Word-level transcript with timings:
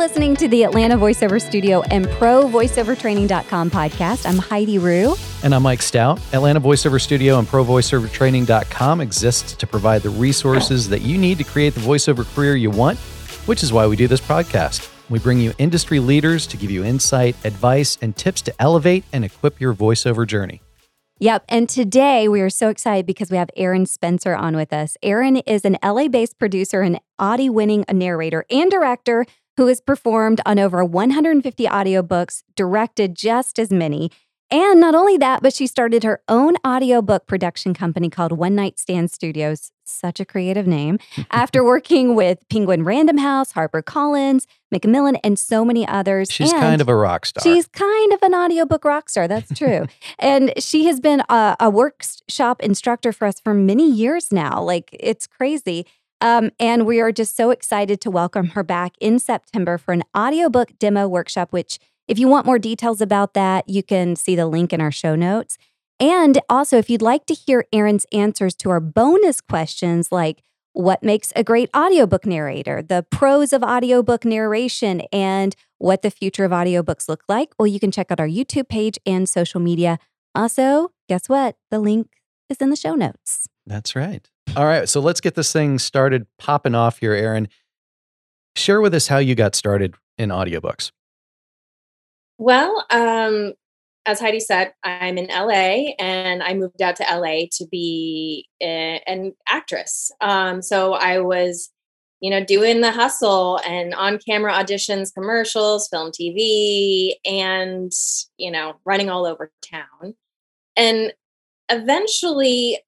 listening 0.00 0.34
to 0.34 0.48
the 0.48 0.62
Atlanta 0.64 0.96
Voiceover 0.96 1.38
Studio 1.38 1.82
and 1.90 2.08
Pro 2.12 2.44
VoiceOverTraining.com 2.44 3.70
podcast. 3.70 4.26
I'm 4.26 4.38
Heidi 4.38 4.78
Rew. 4.78 5.14
And 5.44 5.54
I'm 5.54 5.62
Mike 5.62 5.82
Stout. 5.82 6.18
Atlanta 6.32 6.58
Voiceover 6.58 6.98
Studio 6.98 7.38
and 7.38 7.46
Pro 7.46 7.62
VoiceOverTraining.com 7.62 9.02
exists 9.02 9.52
to 9.52 9.66
provide 9.66 10.00
the 10.00 10.08
resources 10.08 10.88
that 10.88 11.02
you 11.02 11.18
need 11.18 11.36
to 11.36 11.44
create 11.44 11.74
the 11.74 11.80
voiceover 11.80 12.24
career 12.34 12.56
you 12.56 12.70
want, 12.70 12.98
which 13.44 13.62
is 13.62 13.74
why 13.74 13.86
we 13.86 13.94
do 13.94 14.08
this 14.08 14.22
podcast. 14.22 14.90
We 15.10 15.18
bring 15.18 15.38
you 15.38 15.52
industry 15.58 16.00
leaders 16.00 16.46
to 16.46 16.56
give 16.56 16.70
you 16.70 16.82
insight, 16.82 17.36
advice, 17.44 17.98
and 18.00 18.16
tips 18.16 18.40
to 18.42 18.54
elevate 18.58 19.04
and 19.12 19.22
equip 19.22 19.60
your 19.60 19.74
voiceover 19.74 20.26
journey. 20.26 20.62
Yep. 21.18 21.44
And 21.50 21.68
today 21.68 22.26
we 22.26 22.40
are 22.40 22.48
so 22.48 22.70
excited 22.70 23.04
because 23.04 23.30
we 23.30 23.36
have 23.36 23.50
Erin 23.54 23.84
Spencer 23.84 24.34
on 24.34 24.56
with 24.56 24.72
us. 24.72 24.96
Erin 25.02 25.36
is 25.36 25.66
an 25.66 25.76
LA 25.84 26.08
based 26.08 26.38
producer 26.38 26.80
and 26.80 26.98
Audie 27.18 27.50
winning 27.50 27.84
narrator 27.92 28.46
and 28.48 28.70
director 28.70 29.26
who 29.56 29.66
has 29.66 29.80
performed 29.80 30.40
on 30.46 30.58
over 30.58 30.84
150 30.84 31.64
audiobooks, 31.64 32.42
directed 32.54 33.14
just 33.14 33.58
as 33.58 33.70
many. 33.70 34.10
And 34.52 34.80
not 34.80 34.96
only 34.96 35.16
that, 35.18 35.42
but 35.42 35.54
she 35.54 35.68
started 35.68 36.02
her 36.02 36.22
own 36.28 36.56
audiobook 36.66 37.28
production 37.28 37.72
company 37.72 38.10
called 38.10 38.32
One 38.32 38.56
Night 38.56 38.80
Stand 38.80 39.12
Studios. 39.12 39.70
Such 39.84 40.18
a 40.18 40.24
creative 40.24 40.66
name. 40.66 40.98
after 41.30 41.64
working 41.64 42.16
with 42.16 42.38
Penguin 42.48 42.82
Random 42.82 43.18
House, 43.18 43.52
HarperCollins, 43.52 44.46
Macmillan, 44.72 45.16
and 45.16 45.38
so 45.38 45.64
many 45.64 45.86
others. 45.86 46.30
She's 46.32 46.52
and 46.52 46.60
kind 46.60 46.80
of 46.80 46.88
a 46.88 46.96
rock 46.96 47.26
star. 47.26 47.42
She's 47.42 47.68
kind 47.68 48.12
of 48.12 48.22
an 48.22 48.34
audiobook 48.34 48.84
rock 48.84 49.08
star. 49.08 49.28
That's 49.28 49.56
true. 49.56 49.86
and 50.18 50.52
she 50.58 50.86
has 50.86 50.98
been 50.98 51.22
a, 51.28 51.56
a 51.60 51.70
workshop 51.70 52.60
instructor 52.60 53.12
for 53.12 53.26
us 53.26 53.38
for 53.38 53.54
many 53.54 53.88
years 53.88 54.32
now. 54.32 54.60
Like, 54.62 54.90
it's 54.98 55.28
crazy. 55.28 55.86
Um, 56.20 56.50
and 56.60 56.86
we 56.86 57.00
are 57.00 57.12
just 57.12 57.36
so 57.36 57.50
excited 57.50 58.00
to 58.02 58.10
welcome 58.10 58.48
her 58.48 58.62
back 58.62 58.92
in 59.00 59.18
September 59.18 59.78
for 59.78 59.92
an 59.92 60.02
audiobook 60.16 60.78
demo 60.78 61.08
workshop, 61.08 61.52
which, 61.52 61.78
if 62.08 62.18
you 62.18 62.28
want 62.28 62.46
more 62.46 62.58
details 62.58 63.00
about 63.00 63.34
that, 63.34 63.68
you 63.68 63.82
can 63.82 64.16
see 64.16 64.36
the 64.36 64.46
link 64.46 64.72
in 64.72 64.80
our 64.80 64.90
show 64.90 65.14
notes. 65.14 65.56
And 65.98 66.40
also, 66.48 66.78
if 66.78 66.90
you'd 66.90 67.02
like 67.02 67.26
to 67.26 67.34
hear 67.34 67.66
Erin's 67.72 68.06
answers 68.12 68.54
to 68.56 68.70
our 68.70 68.80
bonus 68.80 69.40
questions 69.40 70.10
like 70.10 70.42
what 70.72 71.02
makes 71.02 71.32
a 71.36 71.44
great 71.44 71.68
audiobook 71.76 72.24
narrator, 72.24 72.82
the 72.82 73.04
pros 73.10 73.52
of 73.52 73.62
audiobook 73.62 74.24
narration, 74.24 75.02
and 75.12 75.54
what 75.78 76.02
the 76.02 76.10
future 76.10 76.44
of 76.44 76.52
audiobooks 76.52 77.08
look 77.08 77.22
like, 77.28 77.52
well, 77.58 77.66
you 77.66 77.80
can 77.80 77.90
check 77.90 78.10
out 78.10 78.20
our 78.20 78.28
YouTube 78.28 78.68
page 78.68 78.98
and 79.04 79.28
social 79.28 79.60
media. 79.60 79.98
Also, 80.34 80.92
guess 81.08 81.28
what? 81.28 81.56
The 81.70 81.78
link 81.78 82.08
is 82.48 82.58
in 82.58 82.70
the 82.70 82.76
show 82.76 82.94
notes. 82.94 83.48
That's 83.66 83.94
right. 83.94 84.28
All 84.56 84.64
right. 84.64 84.88
So 84.88 85.00
let's 85.00 85.20
get 85.20 85.36
this 85.36 85.52
thing 85.52 85.78
started 85.78 86.26
popping 86.38 86.74
off 86.74 86.98
here, 86.98 87.14
Erin. 87.14 87.48
Share 88.56 88.80
with 88.80 88.92
us 88.94 89.06
how 89.06 89.18
you 89.18 89.36
got 89.36 89.54
started 89.54 89.94
in 90.18 90.30
audiobooks. 90.30 90.90
Well, 92.36 92.84
um, 92.90 93.52
as 94.06 94.18
Heidi 94.18 94.40
said, 94.40 94.72
I'm 94.82 95.18
in 95.18 95.26
LA 95.28 95.92
and 96.00 96.42
I 96.42 96.54
moved 96.54 96.82
out 96.82 96.96
to 96.96 97.04
LA 97.04 97.44
to 97.52 97.66
be 97.70 98.48
a, 98.60 99.00
an 99.06 99.34
actress. 99.48 100.10
Um, 100.20 100.62
so 100.62 100.94
I 100.94 101.20
was, 101.20 101.70
you 102.20 102.28
know, 102.28 102.44
doing 102.44 102.80
the 102.80 102.90
hustle 102.90 103.60
and 103.64 103.94
on 103.94 104.18
camera 104.18 104.52
auditions, 104.52 105.14
commercials, 105.14 105.86
film, 105.88 106.10
TV, 106.10 107.12
and, 107.24 107.92
you 108.36 108.50
know, 108.50 108.80
running 108.84 109.10
all 109.10 109.26
over 109.26 109.52
town. 109.62 110.14
And 110.76 111.12
eventually, 111.68 112.80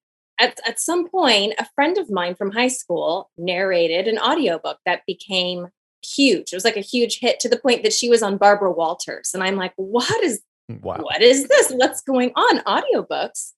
at, 0.43 0.59
at 0.67 0.81
some 0.81 1.09
point, 1.09 1.55
a 1.59 1.69
friend 1.75 1.97
of 1.99 2.11
mine 2.11 2.35
from 2.35 2.51
high 2.51 2.69
school 2.69 3.31
narrated 3.39 4.09
an 4.09 4.19
audiobook 4.19 4.79
that 4.85 5.03
became 5.07 5.69
huge. 6.05 6.53
It 6.53 6.57
was 6.57 6.65
like 6.65 6.77
a 6.77 6.81
huge 6.81 7.21
hit 7.21 7.39
to 7.41 7.49
the 7.49 7.59
point 7.59 7.85
that 7.85 7.93
she 7.93 8.09
was 8.09 8.23
on 8.23 8.37
Barbara 8.37 8.73
Walters. 8.73 9.31
And 9.33 9.43
I'm 9.43 9.57
like, 9.57 9.73
what 9.77 10.23
is 10.23 10.43
wow. 10.83 10.99
what 11.01 11.23
is 11.23 11.47
this? 11.47 11.71
What's 11.71 12.03
going 12.03 12.33
on? 12.35 12.59
Audiobooks. 12.61 13.53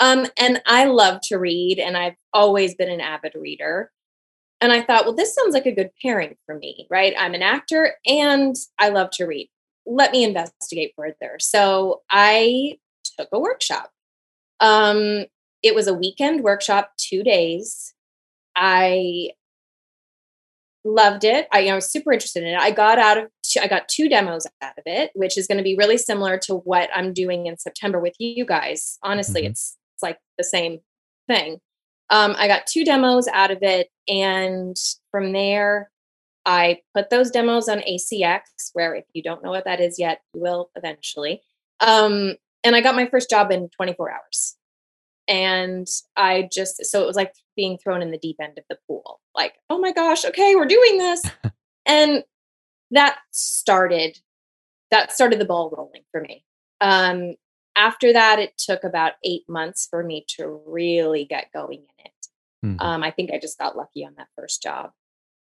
Um, 0.00 0.26
and 0.36 0.62
I 0.66 0.86
love 0.86 1.20
to 1.24 1.36
read, 1.36 1.78
and 1.78 1.96
I've 1.96 2.16
always 2.32 2.74
been 2.74 2.90
an 2.90 3.00
avid 3.00 3.34
reader. 3.36 3.92
And 4.60 4.72
I 4.72 4.80
thought, 4.80 5.04
well, 5.04 5.14
this 5.14 5.34
sounds 5.34 5.54
like 5.54 5.66
a 5.66 5.74
good 5.74 5.90
pairing 6.00 6.36
for 6.46 6.56
me, 6.56 6.86
right? 6.88 7.14
I'm 7.18 7.34
an 7.34 7.42
actor 7.42 7.96
and 8.06 8.54
I 8.78 8.90
love 8.90 9.10
to 9.12 9.26
read. 9.26 9.50
Let 9.86 10.12
me 10.12 10.22
investigate 10.22 10.92
further. 10.96 11.36
So 11.40 12.02
I 12.08 12.78
took 13.18 13.28
a 13.32 13.40
workshop. 13.40 13.90
Um, 14.60 15.26
it 15.62 15.74
was 15.74 15.86
a 15.86 15.94
weekend 15.94 16.42
workshop, 16.42 16.92
two 16.96 17.22
days. 17.22 17.94
I 18.56 19.30
loved 20.84 21.24
it. 21.24 21.46
I, 21.52 21.68
I 21.68 21.74
was 21.74 21.90
super 21.90 22.12
interested 22.12 22.42
in 22.42 22.50
it. 22.50 22.58
I 22.58 22.70
got 22.70 22.98
out 22.98 23.18
of 23.18 23.24
I 23.60 23.68
got 23.68 23.88
two 23.88 24.08
demos 24.08 24.46
out 24.62 24.78
of 24.78 24.84
it, 24.86 25.10
which 25.14 25.36
is 25.36 25.46
going 25.46 25.58
to 25.58 25.64
be 25.64 25.76
really 25.76 25.98
similar 25.98 26.38
to 26.44 26.56
what 26.56 26.90
I'm 26.94 27.12
doing 27.12 27.46
in 27.46 27.58
September 27.58 28.00
with 28.00 28.14
you 28.18 28.44
guys. 28.44 28.98
Honestly, 29.02 29.42
mm-hmm. 29.42 29.50
it's 29.50 29.76
it's 29.94 30.02
like 30.02 30.18
the 30.38 30.44
same 30.44 30.80
thing. 31.28 31.60
Um, 32.10 32.34
I 32.36 32.48
got 32.48 32.66
two 32.66 32.84
demos 32.84 33.28
out 33.28 33.50
of 33.50 33.58
it, 33.62 33.88
and 34.08 34.76
from 35.10 35.32
there, 35.32 35.90
I 36.44 36.80
put 36.94 37.10
those 37.10 37.30
demos 37.30 37.68
on 37.68 37.80
ACX, 37.80 38.40
where 38.72 38.94
if 38.94 39.04
you 39.12 39.22
don't 39.22 39.42
know 39.42 39.50
what 39.50 39.64
that 39.64 39.80
is 39.80 39.98
yet, 39.98 40.20
you 40.34 40.40
will 40.40 40.70
eventually. 40.74 41.42
Um, 41.80 42.34
and 42.64 42.76
I 42.76 42.80
got 42.80 42.96
my 42.96 43.06
first 43.06 43.30
job 43.30 43.50
in 43.50 43.68
24 43.70 44.12
hours 44.12 44.56
and 45.28 45.86
I 46.16 46.48
just 46.50 46.84
so 46.84 47.02
it 47.02 47.06
was 47.06 47.16
like 47.16 47.34
being 47.56 47.78
thrown 47.78 48.02
in 48.02 48.10
the 48.10 48.18
deep 48.18 48.36
end 48.40 48.58
of 48.58 48.64
the 48.68 48.78
pool. 48.86 49.20
Like, 49.34 49.54
oh 49.70 49.78
my 49.78 49.92
gosh, 49.92 50.24
okay, 50.24 50.54
we're 50.54 50.66
doing 50.66 50.98
this. 50.98 51.22
and 51.86 52.24
that 52.90 53.18
started 53.30 54.18
that 54.90 55.12
started 55.12 55.38
the 55.38 55.46
ball 55.46 55.72
rolling 55.76 56.02
for 56.10 56.20
me. 56.20 56.44
Um 56.80 57.34
after 57.74 58.12
that 58.12 58.38
it 58.38 58.58
took 58.58 58.84
about 58.84 59.12
8 59.24 59.42
months 59.48 59.86
for 59.88 60.02
me 60.02 60.26
to 60.36 60.60
really 60.66 61.24
get 61.24 61.52
going 61.52 61.80
in 61.80 62.06
it. 62.06 62.26
Mm-hmm. 62.66 62.80
Um 62.80 63.02
I 63.02 63.10
think 63.10 63.30
I 63.30 63.38
just 63.38 63.58
got 63.58 63.76
lucky 63.76 64.04
on 64.04 64.14
that 64.16 64.28
first 64.36 64.62
job. 64.62 64.90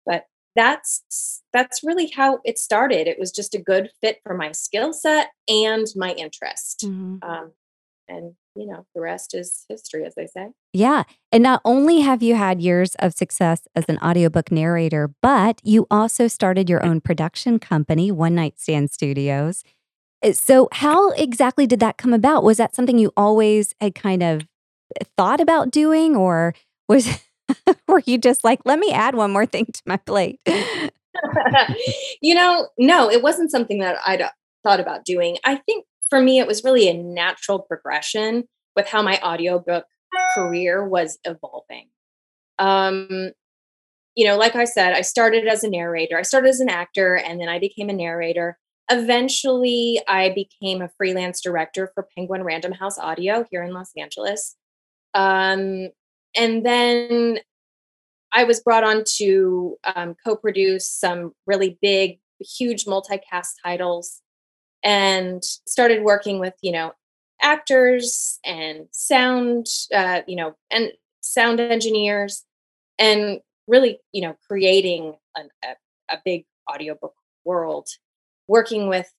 But 0.06 0.26
that's 0.56 1.42
that's 1.54 1.84
really 1.84 2.08
how 2.08 2.40
it 2.44 2.58
started. 2.58 3.08
It 3.08 3.20
was 3.20 3.32
just 3.32 3.56
a 3.56 3.62
good 3.62 3.90
fit 4.02 4.20
for 4.24 4.36
my 4.36 4.52
skill 4.52 4.94
set 4.94 5.30
and 5.48 5.88
my 5.96 6.12
interest. 6.12 6.84
Mm-hmm. 6.86 7.18
Um, 7.24 7.52
and 8.12 8.36
you 8.56 8.68
know, 8.68 8.86
the 8.94 9.02
rest 9.02 9.34
is 9.34 9.66
history, 9.70 10.06
as 10.06 10.16
they 10.16 10.28
say. 10.28 10.50
Yeah. 10.74 11.04
And 11.32 11.42
not 11.42 11.62
only 11.64 12.02
have 12.02 12.22
you 12.22 12.36
had 12.36 12.62
years 12.62 12.96
of 13.00 13.14
success 13.14 13.68
as 13.76 13.86
an 13.88 13.98
audiobook 14.00 14.52
narrator, 14.52 15.10
but 15.22 15.62
you 15.64 15.88
also 15.90 16.28
started 16.28 16.70
your 16.70 16.86
own 16.86 17.00
production 17.02 17.60
company, 17.60 18.12
One 18.12 18.36
Night 18.36 18.60
Stand 18.60 18.92
Studios. 18.92 19.64
Uh, 20.24 20.34
so, 20.34 20.68
how 20.74 21.12
exactly 21.12 21.66
did 21.66 21.80
that 21.80 21.98
come 21.98 22.14
about? 22.14 22.44
Was 22.44 22.58
that 22.58 22.76
something 22.76 22.98
you 22.98 23.14
always 23.16 23.74
had 23.80 23.96
kind 23.96 24.22
of 24.22 24.42
thought 25.18 25.40
about 25.40 25.72
doing, 25.72 26.16
or 26.16 26.54
was 26.90 27.08
were 27.88 28.04
you 28.06 28.18
just 28.18 28.44
like, 28.44 28.60
let 28.66 28.80
me 28.80 28.92
add 28.92 29.16
one 29.16 29.32
more 29.32 29.46
thing 29.46 29.66
to 29.66 29.82
my 29.86 29.98
plate? 29.98 30.40
you 32.22 32.36
know, 32.36 32.68
no, 32.78 33.10
it 33.10 33.22
wasn't 33.22 33.52
something 33.52 33.80
that 33.80 33.98
I'd 34.06 34.24
thought 34.64 34.80
about 34.80 35.06
doing. 35.06 35.38
I 35.44 35.56
think 35.56 35.86
for 36.12 36.22
me, 36.22 36.40
it 36.40 36.46
was 36.46 36.64
really 36.64 36.90
a 36.90 36.94
natural 36.94 37.58
progression 37.58 38.44
with 38.76 38.88
how 38.88 39.02
my 39.02 39.20
audiobook 39.22 39.86
career 40.36 40.88
was 40.88 41.18
evolving. 41.24 41.88
Um, 42.60 43.32
you 44.16 44.28
know, 44.28 44.38
like 44.38 44.56
I 44.56 44.66
said, 44.66 44.94
I 44.94 45.02
started 45.02 45.48
as 45.48 45.64
a 45.64 45.70
narrator, 45.70 46.20
I 46.20 46.24
started 46.24 46.50
as 46.50 46.60
an 46.60 46.70
actor, 46.70 47.16
and 47.16 47.40
then 47.40 47.48
I 47.48 47.60
became 47.60 47.90
a 47.90 47.94
narrator. 47.94 48.60
Eventually, 48.92 50.02
I 50.06 50.30
became 50.30 50.82
a 50.82 50.92
freelance 50.98 51.40
director 51.40 51.90
for 51.94 52.08
Penguin 52.16 52.44
Random 52.44 52.74
House 52.74 53.00
Audio 53.00 53.46
here 53.50 53.64
in 53.64 53.72
Los 53.72 53.92
Angeles. 53.98 54.58
Um, 55.14 55.90
and 56.36 56.66
then 56.66 57.40
I 58.34 58.44
was 58.44 58.60
brought 58.60 58.84
on 58.84 59.06
to 59.16 59.78
um, 59.96 60.16
co 60.26 60.36
produce 60.36 60.90
some 60.90 61.32
really 61.48 61.78
big, 61.82 62.20
huge 62.42 62.84
multicast 62.84 63.54
titles 63.64 64.22
and 64.84 65.44
started 65.44 66.04
working 66.04 66.40
with 66.40 66.54
you 66.62 66.72
know 66.72 66.94
actors 67.42 68.40
and 68.46 68.88
sound 68.92 69.68
uh, 69.94 70.22
you 70.28 70.36
know 70.36 70.56
and 70.72 70.92
sound 71.22 71.60
engineers 71.60 72.46
and 72.98 73.40
really 73.68 74.00
you 74.12 74.22
know 74.22 74.36
creating 74.48 75.16
an, 75.36 75.50
a, 75.64 76.14
a 76.14 76.22
big 76.24 76.46
audiobook 76.72 77.16
world. 77.44 77.88
Working 78.48 78.90
with 78.90 79.12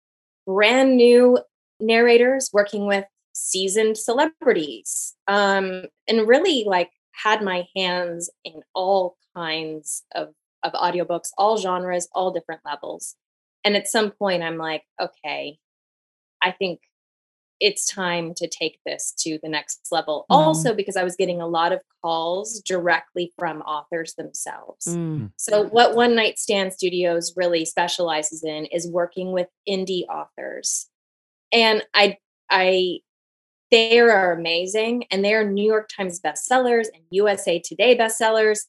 brand 0.44 0.96
new 0.96 1.38
narrators 1.82 2.50
working 2.52 2.86
with 2.86 3.04
seasoned 3.34 3.98
celebrities 3.98 5.14
um, 5.26 5.84
and 6.08 6.28
really 6.28 6.64
like 6.66 6.90
had 7.12 7.42
my 7.42 7.66
hands 7.76 8.30
in 8.44 8.62
all 8.74 9.16
kinds 9.36 10.04
of 10.14 10.28
of 10.62 10.72
audiobooks 10.74 11.30
all 11.36 11.58
genres 11.58 12.08
all 12.12 12.30
different 12.30 12.60
levels 12.64 13.16
and 13.64 13.76
at 13.76 13.88
some 13.88 14.10
point, 14.10 14.42
I'm 14.42 14.58
like, 14.58 14.82
okay, 15.00 15.58
I 16.42 16.50
think 16.50 16.80
it's 17.62 17.86
time 17.86 18.34
to 18.34 18.48
take 18.48 18.80
this 18.84 19.14
to 19.18 19.38
the 19.40 19.48
next 19.48 19.86
level. 19.92 20.26
Mm. 20.28 20.34
Also, 20.34 20.74
because 20.74 20.96
I 20.96 21.04
was 21.04 21.14
getting 21.14 21.40
a 21.40 21.46
lot 21.46 21.72
of 21.72 21.80
calls 22.02 22.60
directly 22.60 23.32
from 23.38 23.62
authors 23.62 24.14
themselves. 24.14 24.86
Mm. 24.88 25.30
So, 25.36 25.62
what 25.62 25.94
One 25.94 26.16
Night 26.16 26.40
Stand 26.40 26.72
Studios 26.72 27.32
really 27.36 27.64
specializes 27.64 28.42
in 28.42 28.66
is 28.66 28.88
working 28.88 29.30
with 29.30 29.46
indie 29.68 30.06
authors. 30.08 30.88
And 31.52 31.84
I, 31.94 32.16
I, 32.50 32.98
they 33.70 34.00
are 34.00 34.32
amazing 34.32 35.04
and 35.12 35.24
they're 35.24 35.48
New 35.48 35.64
York 35.64 35.88
Times 35.88 36.20
bestsellers 36.20 36.86
and 36.92 37.04
USA 37.10 37.60
Today 37.60 37.96
bestsellers 37.96 38.62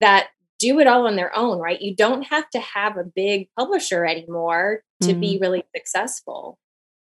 that 0.00 0.28
do 0.58 0.80
it 0.80 0.86
all 0.86 1.06
on 1.06 1.16
their 1.16 1.34
own, 1.36 1.58
right? 1.58 1.80
You 1.80 1.94
don't 1.94 2.22
have 2.22 2.48
to 2.50 2.60
have 2.60 2.96
a 2.96 3.04
big 3.04 3.48
publisher 3.56 4.04
anymore 4.04 4.82
to 5.02 5.14
be 5.14 5.38
really 5.40 5.64
successful. 5.74 6.58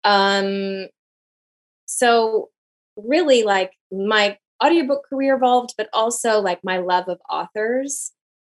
Um, 0.04 0.87
so 1.87 2.49
really 2.96 3.43
like 3.43 3.72
my 3.90 4.38
audiobook 4.62 5.04
career 5.08 5.37
evolved, 5.37 5.75
but 5.76 5.88
also 5.93 6.40
like 6.40 6.60
my 6.64 6.78
love 6.78 7.08
of 7.08 7.19
authors 7.28 8.12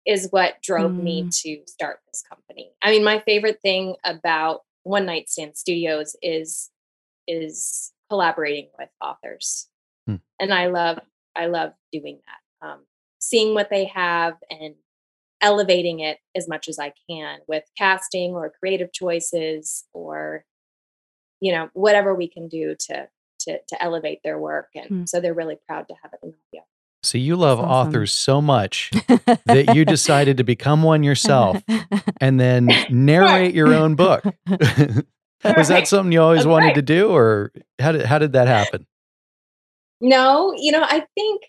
is 0.06 0.28
what 0.30 0.60
drove 0.62 0.92
me 0.92 1.28
to 1.30 1.60
start 1.66 2.00
this 2.08 2.22
company. 2.28 2.72
I 2.82 2.90
mean, 2.90 3.04
my 3.04 3.20
favorite 3.20 3.60
thing 3.62 3.94
about 4.04 4.60
One 4.82 5.06
Night 5.06 5.28
Stand 5.28 5.56
Studios 5.56 6.16
is 6.22 6.70
is 7.28 7.92
collaborating 8.10 8.68
with 8.78 8.88
authors. 9.00 9.68
Hmm. 10.06 10.16
And 10.40 10.52
I 10.52 10.66
love 10.66 10.98
I 11.36 11.46
love 11.46 11.72
doing 11.92 12.18
that. 12.26 12.66
Um, 12.66 12.80
seeing 13.32 13.55
what 13.55 13.70
they 13.70 13.87
have 13.87 14.34
and 14.50 14.75
elevating 15.40 15.99
it 16.00 16.19
as 16.37 16.46
much 16.49 16.69
as 16.69 16.79
I 16.79 16.93
can 17.11 17.38
with 17.49 17.64
casting 17.76 18.32
or 18.32 18.52
creative 18.61 18.93
choices 18.93 19.84
or 19.93 20.44
you 21.40 21.50
know 21.52 21.69
whatever 21.73 22.14
we 22.14 22.29
can 22.29 22.46
do 22.49 22.76
to 22.87 23.08
to 23.40 23.58
to 23.70 23.82
elevate 23.82 24.20
their 24.23 24.38
work 24.38 24.69
and 24.76 24.87
Hmm. 24.88 25.05
so 25.06 25.19
they're 25.20 25.34
really 25.34 25.58
proud 25.67 25.88
to 25.88 25.94
have 26.02 26.12
it 26.12 26.20
in 26.23 26.34
audio. 26.52 26.64
So 27.05 27.19
you 27.19 27.34
love 27.34 27.58
awesome. 27.58 27.70
authors 27.88 28.12
so 28.12 28.40
much 28.40 28.90
that 29.46 29.73
you 29.75 29.85
decided 29.85 30.37
to 30.37 30.44
become 30.44 30.85
one 30.85 31.02
yourself 31.02 31.61
and 32.20 32.38
then 32.38 32.69
narrate 32.90 33.56
your 33.56 33.75
own 33.75 33.96
book. 33.96 34.23
Was 35.44 35.67
that 35.67 35.88
something 35.88 36.12
you 36.12 36.23
always 36.23 36.43
That's 36.43 36.46
wanted 36.46 36.67
right. 36.67 36.75
to 36.76 36.82
do 36.82 37.11
or 37.11 37.50
how 37.81 37.90
did 37.90 38.06
how 38.06 38.20
did 38.20 38.35
that 38.35 38.46
happen? 38.46 38.87
No, 40.00 40.52
you 40.56 40.70
know, 40.73 40.82
I 40.82 41.05
think, 41.17 41.43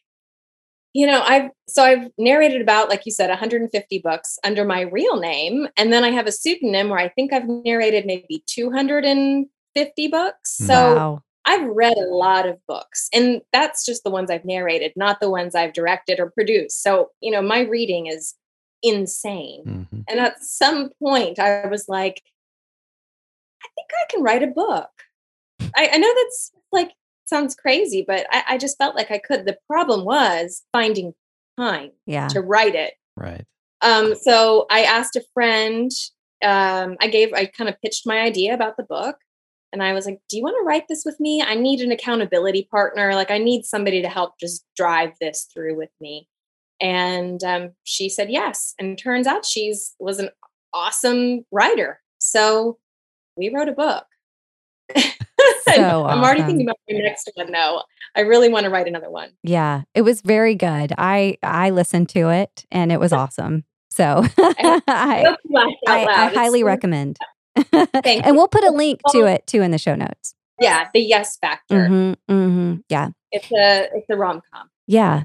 you 0.93 1.07
know, 1.07 1.21
I've 1.21 1.49
so 1.67 1.83
I've 1.83 2.09
narrated 2.17 2.61
about, 2.61 2.89
like 2.89 3.05
you 3.05 3.11
said, 3.11 3.29
150 3.29 3.99
books 3.99 4.37
under 4.43 4.63
my 4.63 4.81
real 4.81 5.19
name. 5.19 5.67
And 5.75 5.91
then 5.91 6.03
I 6.03 6.11
have 6.11 6.27
a 6.27 6.31
pseudonym 6.31 6.89
where 6.89 6.99
I 6.99 7.09
think 7.09 7.33
I've 7.33 7.47
narrated 7.47 8.05
maybe 8.05 8.43
250 8.45 10.07
books. 10.07 10.55
So 10.57 10.95
wow. 10.95 11.23
I've 11.45 11.67
read 11.67 11.97
a 11.97 12.13
lot 12.13 12.47
of 12.47 12.57
books, 12.67 13.09
and 13.13 13.41
that's 13.51 13.85
just 13.85 14.03
the 14.03 14.11
ones 14.11 14.31
I've 14.31 14.45
narrated, 14.45 14.93
not 14.95 15.19
the 15.19 15.29
ones 15.29 15.55
I've 15.55 15.73
directed 15.73 16.19
or 16.19 16.29
produced. 16.29 16.81
So, 16.81 17.09
you 17.21 17.31
know, 17.31 17.41
my 17.41 17.61
reading 17.61 18.07
is 18.07 18.35
insane. 18.83 19.87
Mhm. 19.91 20.03
And 20.07 20.19
at 20.19 20.43
some 20.43 20.91
point, 21.01 21.39
I 21.39 21.67
was 21.67 21.89
like, 21.89 22.21
I 23.63 23.67
think 23.75 23.87
I 23.93 24.05
can 24.11 24.23
write 24.23 24.43
a 24.43 24.47
book. 24.47 24.89
I, 25.75 25.89
I 25.93 25.97
know 25.97 26.13
that's 26.15 26.51
like 26.71 26.91
sounds 27.25 27.55
crazy, 27.55 28.03
but 28.07 28.25
I, 28.31 28.43
I 28.49 28.57
just 28.57 28.77
felt 28.77 28.95
like 28.95 29.11
I 29.11 29.17
could. 29.19 29.45
The 29.45 29.57
problem 29.67 30.05
was 30.05 30.63
finding 30.71 31.13
time 31.57 31.91
Yeah. 32.05 32.27
to 32.29 32.41
write 32.41 32.75
it. 32.75 32.93
Right. 33.15 33.45
Um, 33.81 34.15
so 34.15 34.65
I 34.71 34.83
asked 34.83 35.15
a 35.15 35.23
friend. 35.33 35.91
Um, 36.43 36.97
I 37.01 37.07
gave, 37.07 37.33
I 37.33 37.45
kind 37.45 37.69
of 37.69 37.79
pitched 37.81 38.05
my 38.05 38.19
idea 38.19 38.53
about 38.53 38.75
the 38.77 38.83
book, 38.83 39.15
and 39.71 39.81
I 39.83 39.93
was 39.93 40.05
like, 40.05 40.19
"Do 40.29 40.37
you 40.37 40.43
want 40.43 40.55
to 40.59 40.65
write 40.65 40.85
this 40.89 41.03
with 41.05 41.19
me? 41.19 41.41
I 41.41 41.55
need 41.55 41.79
an 41.81 41.91
accountability 41.91 42.67
partner. 42.71 43.13
Like, 43.15 43.31
I 43.31 43.37
need 43.37 43.63
somebody 43.65 44.01
to 44.01 44.09
help 44.09 44.33
just 44.39 44.65
drive 44.75 45.11
this 45.21 45.47
through 45.53 45.77
with 45.77 45.91
me." 46.01 46.27
And 46.81 47.43
um, 47.43 47.71
she 47.83 48.09
said 48.09 48.29
yes. 48.29 48.73
And 48.79 48.97
turns 48.97 49.27
out 49.27 49.45
she's 49.45 49.95
was 49.99 50.19
an 50.19 50.29
awesome 50.73 51.45
writer. 51.51 52.01
So 52.19 52.77
we 53.37 53.53
wrote 53.53 53.69
a 53.69 53.73
book. 53.73 54.05
So 55.75 56.05
I'm 56.05 56.19
already 56.23 56.41
awesome. 56.41 56.47
thinking 56.47 56.67
about 56.67 56.77
my 56.89 56.99
next 56.99 57.29
one 57.35 57.51
though. 57.51 57.81
I 58.15 58.21
really 58.21 58.49
want 58.49 58.65
to 58.65 58.69
write 58.69 58.87
another 58.87 59.09
one. 59.09 59.29
Yeah, 59.43 59.83
it 59.93 60.01
was 60.03 60.21
very 60.21 60.55
good. 60.55 60.93
I 60.97 61.37
I 61.43 61.69
listened 61.71 62.09
to 62.09 62.29
it 62.29 62.65
and 62.71 62.91
it 62.91 62.99
was 62.99 63.13
awesome. 63.21 63.63
So 63.89 64.23
I, 64.37 65.23
Hope 65.27 65.39
you 65.45 65.55
laughed 65.55 65.71
out 65.87 65.97
I, 65.97 66.01
I 66.01 66.05
loud. 66.05 66.27
It's 66.29 66.37
highly 66.37 66.63
recommend. 66.63 67.17
Thank 68.03 68.25
and 68.25 68.35
we'll 68.35 68.47
put 68.47 68.63
a 68.63 68.71
link 68.71 68.99
to 69.11 69.25
it 69.25 69.45
too 69.47 69.61
in 69.61 69.71
the 69.71 69.77
show 69.77 69.95
notes. 69.95 70.33
Yeah, 70.59 70.87
the 70.93 70.99
yes 71.01 71.37
factor. 71.37 71.87
hmm 71.87 72.13
hmm 72.27 72.75
Yeah, 72.89 73.09
It's 73.31 73.51
a 73.51 73.89
it's 73.93 74.09
a 74.09 74.15
rom 74.15 74.41
com. 74.53 74.69
yeah. 74.87 75.23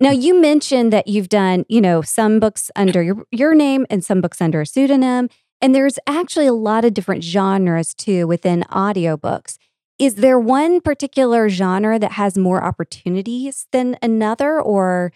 now 0.00 0.10
you 0.10 0.38
mentioned 0.38 0.92
that 0.92 1.08
you've 1.08 1.30
done, 1.30 1.64
you 1.68 1.80
know, 1.80 2.02
some 2.02 2.38
books 2.40 2.70
under 2.76 3.02
your 3.02 3.24
your 3.30 3.54
name 3.54 3.86
and 3.90 4.04
some 4.04 4.20
books 4.20 4.40
under 4.42 4.60
a 4.60 4.66
pseudonym, 4.66 5.28
and 5.62 5.74
there's 5.74 5.98
actually 6.06 6.46
a 6.46 6.52
lot 6.52 6.84
of 6.84 6.92
different 6.92 7.24
genres 7.24 7.94
too 7.94 8.26
within 8.26 8.64
audiobooks. 8.70 9.56
Is 9.98 10.16
there 10.16 10.38
one 10.38 10.80
particular 10.80 11.48
genre 11.48 11.98
that 11.98 12.12
has 12.12 12.36
more 12.36 12.62
opportunities 12.64 13.66
than 13.72 13.96
another, 14.02 14.60
or, 14.60 15.12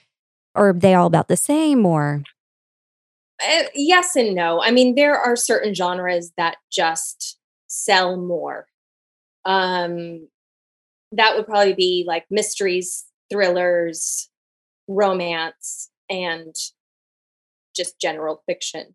or 0.55 0.69
are 0.69 0.73
they 0.73 0.95
all 0.95 1.07
about 1.07 1.29
the 1.29 1.37
same? 1.37 1.85
Or 1.85 2.23
Uh, 3.43 3.65
yes 3.75 4.17
and 4.17 4.35
no. 4.35 4.63
I 4.63 4.71
mean, 4.71 4.95
there 4.95 5.17
are 5.17 5.37
certain 5.37 5.75
genres 5.75 6.33
that 6.37 6.57
just 6.71 7.39
sell 7.67 8.17
more. 8.17 8.67
Um, 9.45 10.29
that 11.13 11.37
would 11.37 11.47
probably 11.47 11.75
be 11.75 12.05
like 12.07 12.27
mysteries, 12.31 13.05
thrillers, 13.31 14.29
romance, 14.89 15.91
and 16.09 16.55
just 17.75 18.01
general 18.01 18.43
fiction. 18.47 18.95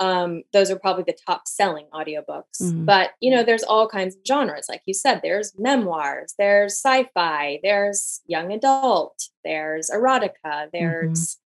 Um, 0.00 0.42
those 0.52 0.70
are 0.70 0.78
probably 0.78 1.04
the 1.06 1.18
top 1.26 1.48
selling 1.48 1.86
audiobooks. 1.92 2.60
Mhm. 2.62 2.86
But, 2.86 3.10
you 3.20 3.30
know, 3.32 3.42
there's 3.42 3.64
all 3.64 3.88
kinds 3.88 4.14
of 4.14 4.22
genres. 4.26 4.68
Like 4.68 4.82
you 4.86 4.94
said, 4.94 5.20
there's 5.22 5.58
memoirs, 5.58 6.34
there's 6.38 6.74
sci 6.74 7.04
fi, 7.14 7.58
there's 7.62 8.20
young 8.26 8.52
adult, 8.52 9.28
there's 9.44 9.90
erotica, 9.90 10.70
there's, 10.72 11.38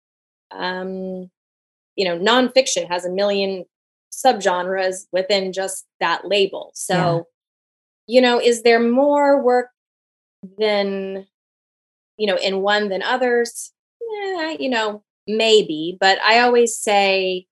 um, 0.50 1.30
you 1.96 2.04
know, 2.04 2.18
nonfiction 2.18 2.88
has 2.88 3.04
a 3.06 3.10
million 3.10 3.64
subgenres 4.12 5.06
within 5.12 5.52
just 5.52 5.86
that 6.00 6.26
label. 6.26 6.70
So, 6.74 6.94
Yeah. 6.94 7.20
you 8.06 8.20
know, 8.20 8.38
is 8.38 8.62
there 8.62 8.80
more 8.80 9.42
work 9.42 9.70
than, 10.58 11.26
you 12.18 12.26
know, 12.26 12.36
in 12.36 12.60
one 12.60 12.88
than 12.90 13.02
others? 13.02 13.72
Yeah, 14.00 14.50
you 14.58 14.68
know, 14.68 15.02
maybe. 15.26 15.96
But 15.98 16.20
I 16.20 16.40
always 16.40 16.76
say 16.76 17.46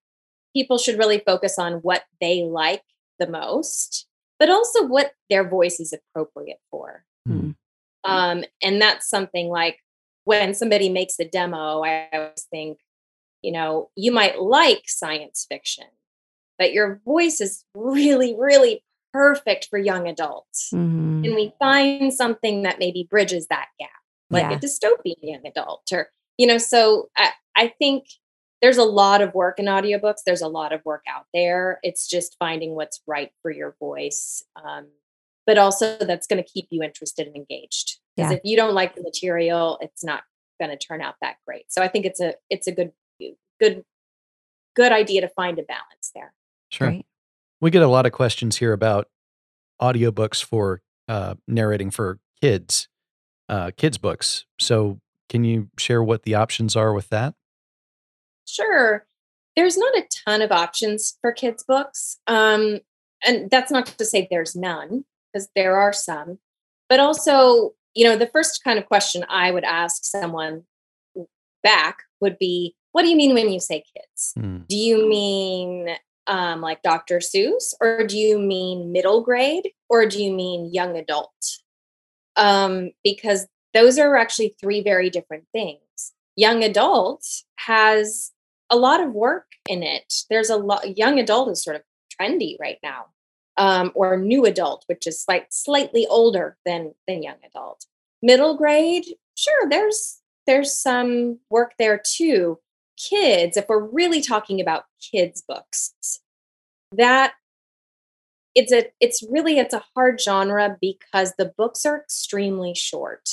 people 0.54 0.78
should 0.78 0.98
really 0.98 1.22
focus 1.24 1.58
on 1.58 1.74
what 1.74 2.04
they 2.20 2.42
like 2.42 2.82
the 3.18 3.26
most, 3.28 4.06
but 4.38 4.50
also 4.50 4.86
what 4.86 5.12
their 5.28 5.48
voice 5.48 5.80
is 5.80 5.92
appropriate 5.92 6.60
for. 6.70 7.04
Hmm. 7.26 7.50
Um, 8.04 8.44
and 8.62 8.80
that's 8.80 9.08
something 9.08 9.48
like 9.48 9.78
when 10.24 10.54
somebody 10.54 10.88
makes 10.88 11.18
a 11.18 11.24
demo, 11.24 11.82
I 11.82 12.08
always 12.12 12.46
think, 12.50 12.78
you 13.42 13.52
know, 13.52 13.90
you 13.96 14.12
might 14.12 14.40
like 14.40 14.84
science 14.86 15.46
fiction, 15.50 15.86
but 16.58 16.72
your 16.72 17.00
voice 17.04 17.40
is 17.40 17.64
really, 17.74 18.34
really 18.38 18.82
perfect 19.12 19.66
for 19.68 19.78
young 19.78 20.08
adults. 20.08 20.70
Mhm. 20.72 21.24
And 21.26 21.34
we 21.34 21.52
find 21.58 22.14
something 22.14 22.62
that 22.62 22.78
maybe 22.78 23.06
bridges 23.10 23.46
that 23.48 23.68
gap, 23.78 23.90
like 24.30 24.44
Yeah. 24.44 24.56
a 24.56 24.58
dystopian 24.58 25.16
young 25.22 25.46
adult, 25.46 25.82
or, 25.92 26.10
you 26.38 26.46
know, 26.46 26.58
so 26.58 27.10
I, 27.16 27.32
I 27.56 27.68
think 27.78 28.04
there's 28.62 28.76
a 28.76 28.84
lot 28.84 29.22
of 29.22 29.34
work 29.34 29.58
in 29.58 29.66
audiobooks. 29.66 30.18
There's 30.26 30.42
a 30.42 30.48
lot 30.48 30.72
of 30.72 30.84
work 30.84 31.02
out 31.08 31.26
there. 31.32 31.78
It's 31.82 32.06
just 32.08 32.36
finding 32.38 32.74
what's 32.74 33.00
right 33.06 33.30
for 33.42 33.50
your 33.50 33.74
voice. 33.80 34.44
Um, 34.62 34.88
but 35.46 35.58
also 35.58 35.96
that's 35.98 36.26
going 36.26 36.42
to 36.42 36.48
keep 36.48 36.66
you 36.70 36.82
interested 36.82 37.26
and 37.26 37.34
engaged. 37.36 37.98
Because 38.16 38.30
Yeah. 38.32 38.36
if 38.36 38.42
you 38.44 38.56
don't 38.56 38.74
like 38.74 38.94
the 38.94 39.02
material, 39.02 39.78
it's 39.80 40.04
not 40.04 40.22
going 40.60 40.70
to 40.70 40.76
turn 40.76 41.00
out 41.00 41.14
that 41.22 41.36
great. 41.46 41.72
So 41.72 41.82
I 41.82 41.88
think 41.88 42.04
it's 42.04 42.20
a 42.20 42.34
it's 42.50 42.66
a 42.66 42.72
good 42.72 42.92
good 43.58 43.84
good 44.76 44.92
idea 44.92 45.22
to 45.22 45.28
find 45.28 45.58
a 45.58 45.62
balance 45.62 46.10
there. 46.14 46.34
Sure. 46.70 46.88
Great. 46.88 47.06
We 47.60 47.70
get 47.70 47.82
a 47.82 47.88
lot 47.88 48.06
of 48.06 48.12
questions 48.12 48.56
here 48.58 48.72
about 48.72 49.08
audiobooks 49.80 50.42
for 50.44 50.82
uh, 51.08 51.34
narrating 51.48 51.90
for 51.90 52.18
kids, 52.40 52.88
uh, 53.48 53.70
kids 53.76 53.98
books. 53.98 54.44
So, 54.58 55.00
can 55.28 55.44
you 55.44 55.68
share 55.78 56.02
what 56.02 56.22
the 56.22 56.34
options 56.34 56.76
are 56.76 56.92
with 56.92 57.08
that? 57.08 57.34
Sure. 58.52 59.06
There's 59.56 59.76
not 59.76 59.96
a 59.96 60.06
ton 60.26 60.42
of 60.42 60.52
options 60.52 61.16
for 61.20 61.32
kids' 61.32 61.64
books. 61.66 62.18
Um, 62.26 62.80
and 63.26 63.50
that's 63.50 63.70
not 63.70 63.86
to 63.86 64.04
say 64.04 64.26
there's 64.30 64.56
none, 64.56 65.04
because 65.32 65.48
there 65.54 65.76
are 65.76 65.92
some. 65.92 66.38
But 66.88 67.00
also, 67.00 67.72
you 67.94 68.04
know, 68.04 68.16
the 68.16 68.26
first 68.26 68.64
kind 68.64 68.78
of 68.78 68.86
question 68.86 69.24
I 69.28 69.50
would 69.50 69.64
ask 69.64 70.04
someone 70.04 70.64
back 71.62 71.98
would 72.20 72.38
be, 72.38 72.74
what 72.92 73.02
do 73.02 73.08
you 73.08 73.16
mean 73.16 73.34
when 73.34 73.50
you 73.50 73.60
say 73.60 73.84
kids? 73.94 74.32
Hmm. 74.34 74.58
Do 74.68 74.76
you 74.76 75.08
mean 75.08 75.88
um, 76.26 76.60
like 76.60 76.82
Dr. 76.82 77.18
Seuss, 77.18 77.74
or 77.80 78.06
do 78.06 78.16
you 78.16 78.38
mean 78.38 78.92
middle 78.92 79.20
grade, 79.20 79.70
or 79.88 80.06
do 80.06 80.22
you 80.22 80.32
mean 80.32 80.72
young 80.72 80.96
adult? 80.96 81.32
um, 82.36 82.90
because 83.04 83.46
those 83.74 83.98
are 83.98 84.16
actually 84.16 84.54
three 84.60 84.82
very 84.82 85.10
different 85.10 85.44
things. 85.52 85.80
Young 86.36 86.64
adult 86.64 87.24
has 87.56 88.32
a 88.70 88.76
lot 88.76 89.00
of 89.00 89.12
work 89.12 89.46
in 89.68 89.82
it. 89.82 90.12
There's 90.28 90.50
a 90.50 90.56
lot, 90.56 90.96
young 90.96 91.18
adult 91.18 91.50
is 91.50 91.62
sort 91.62 91.76
of 91.76 91.82
trendy 92.20 92.56
right 92.60 92.78
now, 92.82 93.06
um, 93.56 93.92
or 93.94 94.16
new 94.16 94.44
adult, 94.44 94.84
which 94.86 95.06
is 95.06 95.24
like 95.28 95.48
slightly 95.50 96.06
older 96.06 96.56
than, 96.64 96.94
than 97.06 97.22
young 97.22 97.38
adult. 97.44 97.86
Middle 98.22 98.56
grade, 98.56 99.04
sure, 99.36 99.68
there's, 99.68 100.20
there's 100.46 100.72
some 100.72 101.38
work 101.50 101.72
there 101.78 102.00
too. 102.04 102.58
Kids, 102.96 103.56
if 103.56 103.66
we're 103.68 103.82
really 103.82 104.20
talking 104.20 104.60
about 104.60 104.84
kids' 105.00 105.42
books, 105.46 106.20
that 106.92 107.32
it's 108.54 108.72
a 108.72 108.86
it's 109.00 109.22
really 109.30 109.58
it's 109.58 109.74
a 109.74 109.84
hard 109.94 110.20
genre 110.20 110.76
because 110.80 111.34
the 111.38 111.52
books 111.56 111.86
are 111.86 111.98
extremely 111.98 112.74
short 112.74 113.28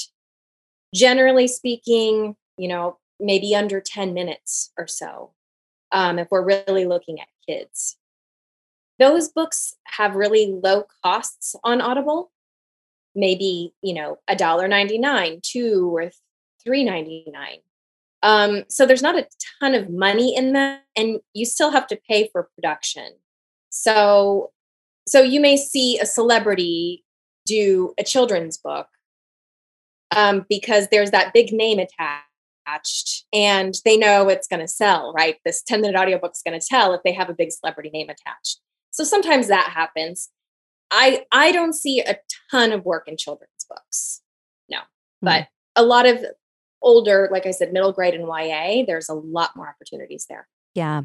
generally 0.94 1.48
speaking 1.48 2.36
you 2.58 2.68
know 2.68 2.98
maybe 3.20 3.56
under 3.56 3.82
10 3.82 4.14
minutes 4.14 4.72
or 4.78 4.88
so 4.88 5.32
um, 5.92 6.20
if 6.20 6.28
we're 6.30 6.46
really 6.46 6.86
looking 6.86 7.20
at 7.20 7.28
kids. 7.48 7.98
Those 9.00 9.30
books 9.30 9.76
have 9.86 10.16
really 10.16 10.48
low 10.64 10.86
costs 11.04 11.56
on 11.64 11.82
audible. 11.82 12.32
Maybe 13.16 13.74
you 13.82 13.94
know 13.94 14.20
a 14.28 14.36
dollar 14.36 14.68
99 14.68 15.40
two 15.42 15.96
or 15.96 16.12
three 16.64 16.84
ninety 16.84 17.26
nine 17.28 17.60
um, 18.24 18.64
so 18.68 18.86
there's 18.86 19.02
not 19.02 19.18
a 19.18 19.28
ton 19.60 19.76
of 19.76 19.90
money 19.90 20.36
in 20.36 20.54
that 20.54 20.84
and 20.96 21.20
you 21.34 21.46
still 21.46 21.72
have 21.72 21.88
to 21.88 22.00
pay 22.10 22.30
for 22.32 22.50
production. 22.56 23.14
So 23.70 24.52
so 25.08 25.22
you 25.22 25.40
may 25.40 25.56
see 25.56 25.98
a 26.00 26.06
celebrity 26.06 27.06
do 27.46 27.94
a 27.98 28.04
children's 28.04 28.58
book 28.58 28.88
um, 30.16 30.46
because 30.50 30.90
there's 30.90 31.12
that 31.12 31.34
big 31.34 31.54
name 31.54 31.80
attached 31.80 32.27
and 33.34 33.76
they 33.86 33.98
know 33.98 34.30
it's 34.30 34.48
going 34.48 34.60
to 34.60 34.68
sell 34.68 35.14
right? 35.16 35.38
This 35.46 35.64
10 35.64 35.82
minute 35.82 36.00
audiobook 36.00 36.32
is 36.34 36.42
going 36.46 36.60
to 36.60 36.66
tell 36.66 36.94
if 36.94 37.02
they 37.04 37.14
have 37.14 37.30
a 37.30 37.34
big 37.34 37.52
celebrity 37.52 37.90
name 37.90 38.10
attached. 38.10 38.60
So 38.92 39.04
sometimes 39.04 39.48
that 39.48 39.72
happens. 39.72 40.30
I 40.90 41.26
i 41.32 41.52
don't 41.52 41.74
see 41.74 42.00
a 42.00 42.18
ton 42.50 42.72
of 42.72 42.86
work 42.86 43.08
in 43.08 43.18
children's 43.18 43.66
books 43.68 44.22
no. 44.70 44.78
Mm-hmm. 44.78 44.86
but 45.22 45.48
a 45.76 45.84
lot 45.84 46.06
of 46.06 46.24
older 46.82 47.28
like 47.32 47.46
i 47.46 47.52
said 47.52 47.74
middle 47.74 47.92
grade 47.92 48.14
and 48.14 48.26
ya 48.26 48.84
there's 48.88 49.10
a 49.10 49.14
lot 49.14 49.52
more 49.56 49.68
opportunities 49.68 50.26
there. 50.30 50.48
Yeah. 50.74 51.02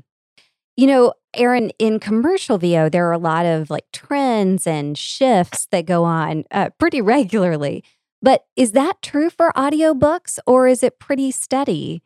You 0.76 0.86
know, 0.86 1.14
Erin, 1.34 1.70
in 1.78 2.00
commercial 2.00 2.56
VO, 2.58 2.88
there 2.88 3.06
are 3.06 3.12
a 3.12 3.18
lot 3.18 3.44
of 3.44 3.68
like 3.68 3.84
trends 3.92 4.66
and 4.66 4.96
shifts 4.96 5.66
that 5.70 5.84
go 5.84 6.04
on 6.04 6.44
uh, 6.50 6.70
pretty 6.78 7.00
regularly. 7.00 7.84
But 8.22 8.44
is 8.54 8.72
that 8.72 9.02
true 9.02 9.28
for 9.28 9.52
audiobooks 9.56 10.38
or 10.46 10.68
is 10.68 10.82
it 10.82 11.00
pretty 11.00 11.32
steady? 11.32 12.02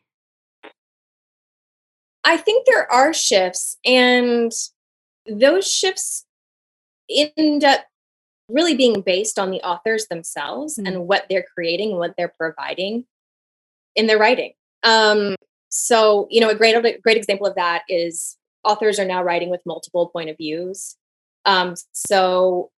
I 2.23 2.35
think 2.35 2.65
there 2.65 2.91
are 2.91 3.13
shifts, 3.13 3.77
and 3.85 4.51
those 5.25 5.71
shifts 5.71 6.25
end 7.09 7.63
up 7.63 7.85
really 8.49 8.75
being 8.75 9.01
based 9.01 9.39
on 9.39 9.51
the 9.51 9.61
authors 9.61 10.07
themselves 10.07 10.77
mm-hmm. 10.77 10.87
and 10.87 11.07
what 11.07 11.27
they're 11.29 11.45
creating 11.53 11.91
and 11.91 11.99
what 11.99 12.15
they're 12.17 12.33
providing 12.37 13.05
in 13.95 14.07
their 14.07 14.17
writing. 14.17 14.53
Um, 14.83 15.35
so, 15.69 16.27
you 16.29 16.41
know, 16.41 16.49
a 16.49 16.55
great 16.55 17.01
great 17.01 17.17
example 17.17 17.47
of 17.47 17.55
that 17.55 17.83
is 17.87 18.37
authors 18.63 18.99
are 18.99 19.05
now 19.05 19.23
writing 19.23 19.49
with 19.49 19.61
multiple 19.65 20.09
point 20.09 20.29
of 20.29 20.37
views. 20.37 20.95
Um, 21.45 21.75
so 21.93 22.71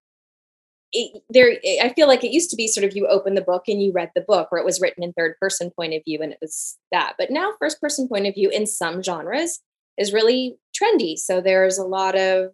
it, 0.93 1.21
there, 1.29 1.57
I 1.83 1.93
feel 1.93 2.07
like 2.07 2.23
it 2.23 2.31
used 2.31 2.49
to 2.51 2.55
be 2.55 2.67
sort 2.67 2.85
of 2.85 2.95
you 2.95 3.07
open 3.07 3.35
the 3.35 3.41
book 3.41 3.63
and 3.67 3.81
you 3.81 3.91
read 3.91 4.11
the 4.15 4.21
book, 4.21 4.49
or 4.51 4.57
it 4.57 4.65
was 4.65 4.79
written 4.79 5.03
in 5.03 5.13
third 5.13 5.35
person 5.39 5.69
point 5.69 5.93
of 5.93 6.03
view, 6.05 6.19
and 6.21 6.31
it 6.31 6.39
was 6.41 6.77
that. 6.91 7.13
But 7.17 7.29
now, 7.29 7.53
first 7.59 7.81
person 7.81 8.07
point 8.07 8.27
of 8.27 8.33
view 8.33 8.49
in 8.49 8.65
some 8.65 9.03
genres 9.03 9.59
is 9.97 10.13
really 10.13 10.57
trendy. 10.75 11.17
So 11.17 11.41
there's 11.41 11.77
a 11.77 11.83
lot 11.83 12.15
of 12.15 12.51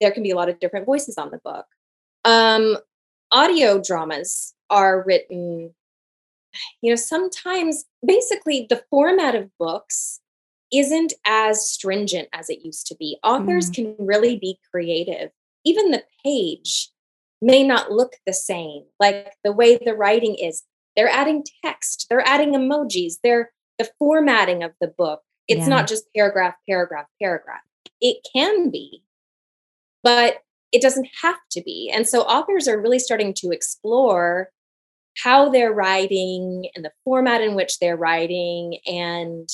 there 0.00 0.10
can 0.10 0.22
be 0.22 0.30
a 0.30 0.36
lot 0.36 0.48
of 0.48 0.60
different 0.60 0.86
voices 0.86 1.16
on 1.18 1.30
the 1.30 1.40
book. 1.44 1.66
Um, 2.24 2.76
audio 3.30 3.80
dramas 3.80 4.54
are 4.70 5.04
written, 5.06 5.74
you 6.80 6.90
know, 6.90 6.96
sometimes 6.96 7.84
basically 8.04 8.66
the 8.68 8.82
format 8.90 9.34
of 9.34 9.50
books 9.58 10.20
isn't 10.72 11.12
as 11.26 11.68
stringent 11.68 12.28
as 12.32 12.48
it 12.48 12.64
used 12.64 12.86
to 12.86 12.96
be. 12.96 13.18
Authors 13.22 13.70
mm. 13.70 13.74
can 13.74 13.96
really 13.98 14.38
be 14.38 14.58
creative. 14.70 15.30
Even 15.64 15.90
the 15.90 16.04
page 16.24 16.90
may 17.40 17.62
not 17.62 17.90
look 17.90 18.14
the 18.26 18.32
same, 18.32 18.82
like 18.98 19.32
the 19.44 19.52
way 19.52 19.76
the 19.76 19.94
writing 19.94 20.36
is. 20.36 20.62
They're 20.96 21.08
adding 21.08 21.44
text, 21.64 22.06
they're 22.08 22.26
adding 22.26 22.52
emojis, 22.52 23.14
they're 23.22 23.52
the 23.78 23.88
formatting 23.98 24.62
of 24.62 24.72
the 24.80 24.88
book. 24.88 25.20
It's 25.48 25.60
yeah. 25.60 25.68
not 25.68 25.88
just 25.88 26.04
paragraph, 26.14 26.54
paragraph, 26.68 27.06
paragraph. 27.20 27.62
It 28.00 28.18
can 28.34 28.70
be, 28.70 29.02
but 30.02 30.38
it 30.72 30.82
doesn't 30.82 31.08
have 31.22 31.38
to 31.52 31.62
be. 31.62 31.90
And 31.94 32.06
so 32.06 32.22
authors 32.22 32.68
are 32.68 32.80
really 32.80 32.98
starting 32.98 33.34
to 33.38 33.50
explore 33.50 34.50
how 35.22 35.48
they're 35.48 35.72
writing 35.72 36.68
and 36.74 36.84
the 36.84 36.92
format 37.04 37.40
in 37.40 37.54
which 37.54 37.78
they're 37.78 37.96
writing 37.96 38.78
and 38.86 39.48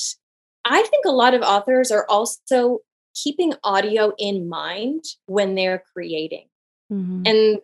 I 0.69 0.81
think 0.83 1.05
a 1.05 1.11
lot 1.11 1.33
of 1.33 1.41
authors 1.41 1.91
are 1.91 2.05
also 2.09 2.79
keeping 3.15 3.53
audio 3.63 4.13
in 4.17 4.49
mind 4.49 5.03
when 5.25 5.55
they're 5.55 5.83
creating. 5.93 6.47
Mm-hmm. 6.91 7.23
And 7.25 7.59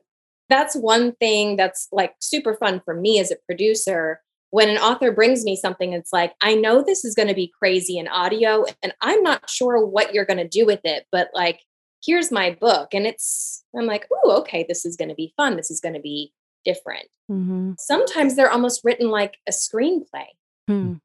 that's 0.53 0.75
one 0.75 1.13
thing 1.13 1.55
that's 1.55 1.87
like 1.91 2.13
super 2.19 2.53
fun 2.53 2.79
for 2.85 2.93
me 2.93 3.19
as 3.19 3.31
a 3.31 3.37
producer. 3.47 4.21
When 4.51 4.69
an 4.69 4.77
author 4.77 5.11
brings 5.11 5.43
me 5.43 5.55
something, 5.55 5.93
it's 5.93 6.13
like, 6.13 6.33
I 6.41 6.53
know 6.53 6.83
this 6.83 7.03
is 7.03 7.15
going 7.15 7.27
to 7.27 7.33
be 7.33 7.51
crazy 7.57 7.97
in 7.97 8.07
audio, 8.07 8.65
and 8.83 8.93
I'm 9.01 9.23
not 9.23 9.49
sure 9.49 9.83
what 9.83 10.13
you're 10.13 10.25
going 10.25 10.37
to 10.37 10.47
do 10.47 10.65
with 10.67 10.81
it, 10.83 11.07
but 11.11 11.29
like, 11.33 11.61
here's 12.05 12.31
my 12.31 12.51
book. 12.61 12.93
And 12.93 13.07
it's, 13.07 13.63
I'm 13.75 13.87
like, 13.87 14.07
oh, 14.13 14.37
okay, 14.41 14.63
this 14.67 14.85
is 14.85 14.95
going 14.95 15.09
to 15.09 15.15
be 15.15 15.33
fun. 15.35 15.55
This 15.55 15.71
is 15.71 15.79
going 15.79 15.95
to 15.95 16.01
be 16.01 16.33
different. 16.63 17.07
Mm-hmm. 17.31 17.73
Sometimes 17.79 18.35
they're 18.35 18.51
almost 18.51 18.81
written 18.83 19.09
like 19.09 19.37
a 19.47 19.51
screenplay. 19.51 20.27
Mm 20.69 20.99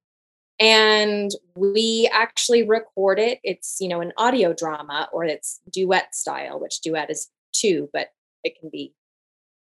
and 0.60 1.30
we 1.54 2.10
actually 2.12 2.66
record 2.66 3.18
it 3.18 3.38
it's 3.44 3.76
you 3.80 3.88
know 3.88 4.00
an 4.00 4.12
audio 4.16 4.52
drama 4.52 5.08
or 5.12 5.24
it's 5.24 5.60
duet 5.70 6.14
style 6.14 6.58
which 6.58 6.80
duet 6.80 7.10
is 7.10 7.30
two 7.52 7.88
but 7.92 8.08
it 8.44 8.58
can 8.58 8.68
be 8.70 8.92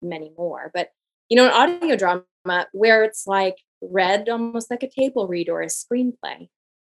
many 0.02 0.32
more 0.38 0.72
but 0.74 0.90
you 1.30 1.36
know 1.36 1.46
an 1.48 1.52
audio 1.82 1.96
drama 1.96 2.24
where 2.72 3.04
it's 3.04 3.26
like 3.28 3.58
read 3.82 4.28
almost 4.30 4.70
like 4.72 4.84
a 4.84 4.90
table 4.90 5.28
read 5.28 5.50
or 5.50 5.62
a 5.62 5.68
screenplay 5.68 6.48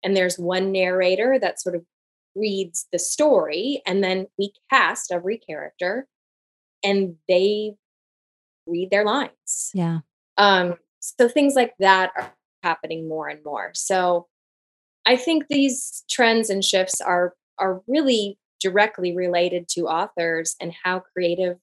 and 0.04 0.16
there's 0.16 0.38
one 0.38 0.72
narrator 0.72 1.38
that 1.40 1.62
sort 1.62 1.76
of 1.76 1.84
reads 2.36 2.88
the 2.92 3.00
story 3.00 3.82
and 3.86 4.04
then 4.04 4.26
we 4.40 4.52
cast 4.72 5.12
every 5.12 5.38
character 5.38 6.08
and 6.84 7.16
they 7.28 7.74
read 8.66 8.90
their 8.90 9.06
lines 9.06 9.72
yeah 9.74 10.00
um 10.38 10.76
so 11.04 11.28
things 11.28 11.54
like 11.54 11.74
that 11.80 12.12
are 12.18 12.34
happening 12.64 13.08
more 13.08 13.28
and 13.28 13.44
more. 13.44 13.72
So 13.74 14.28
I 15.06 15.18
think 15.18 15.48
these 15.50 16.04
trends 16.10 16.50
and 16.50 16.64
shifts 16.64 17.02
are 17.02 17.36
are 17.60 17.82
really 17.88 18.40
directly 18.60 19.16
related 19.16 19.68
to 19.68 19.88
authors 19.88 20.56
and 20.62 20.74
how 20.84 21.04
creative 21.14 21.58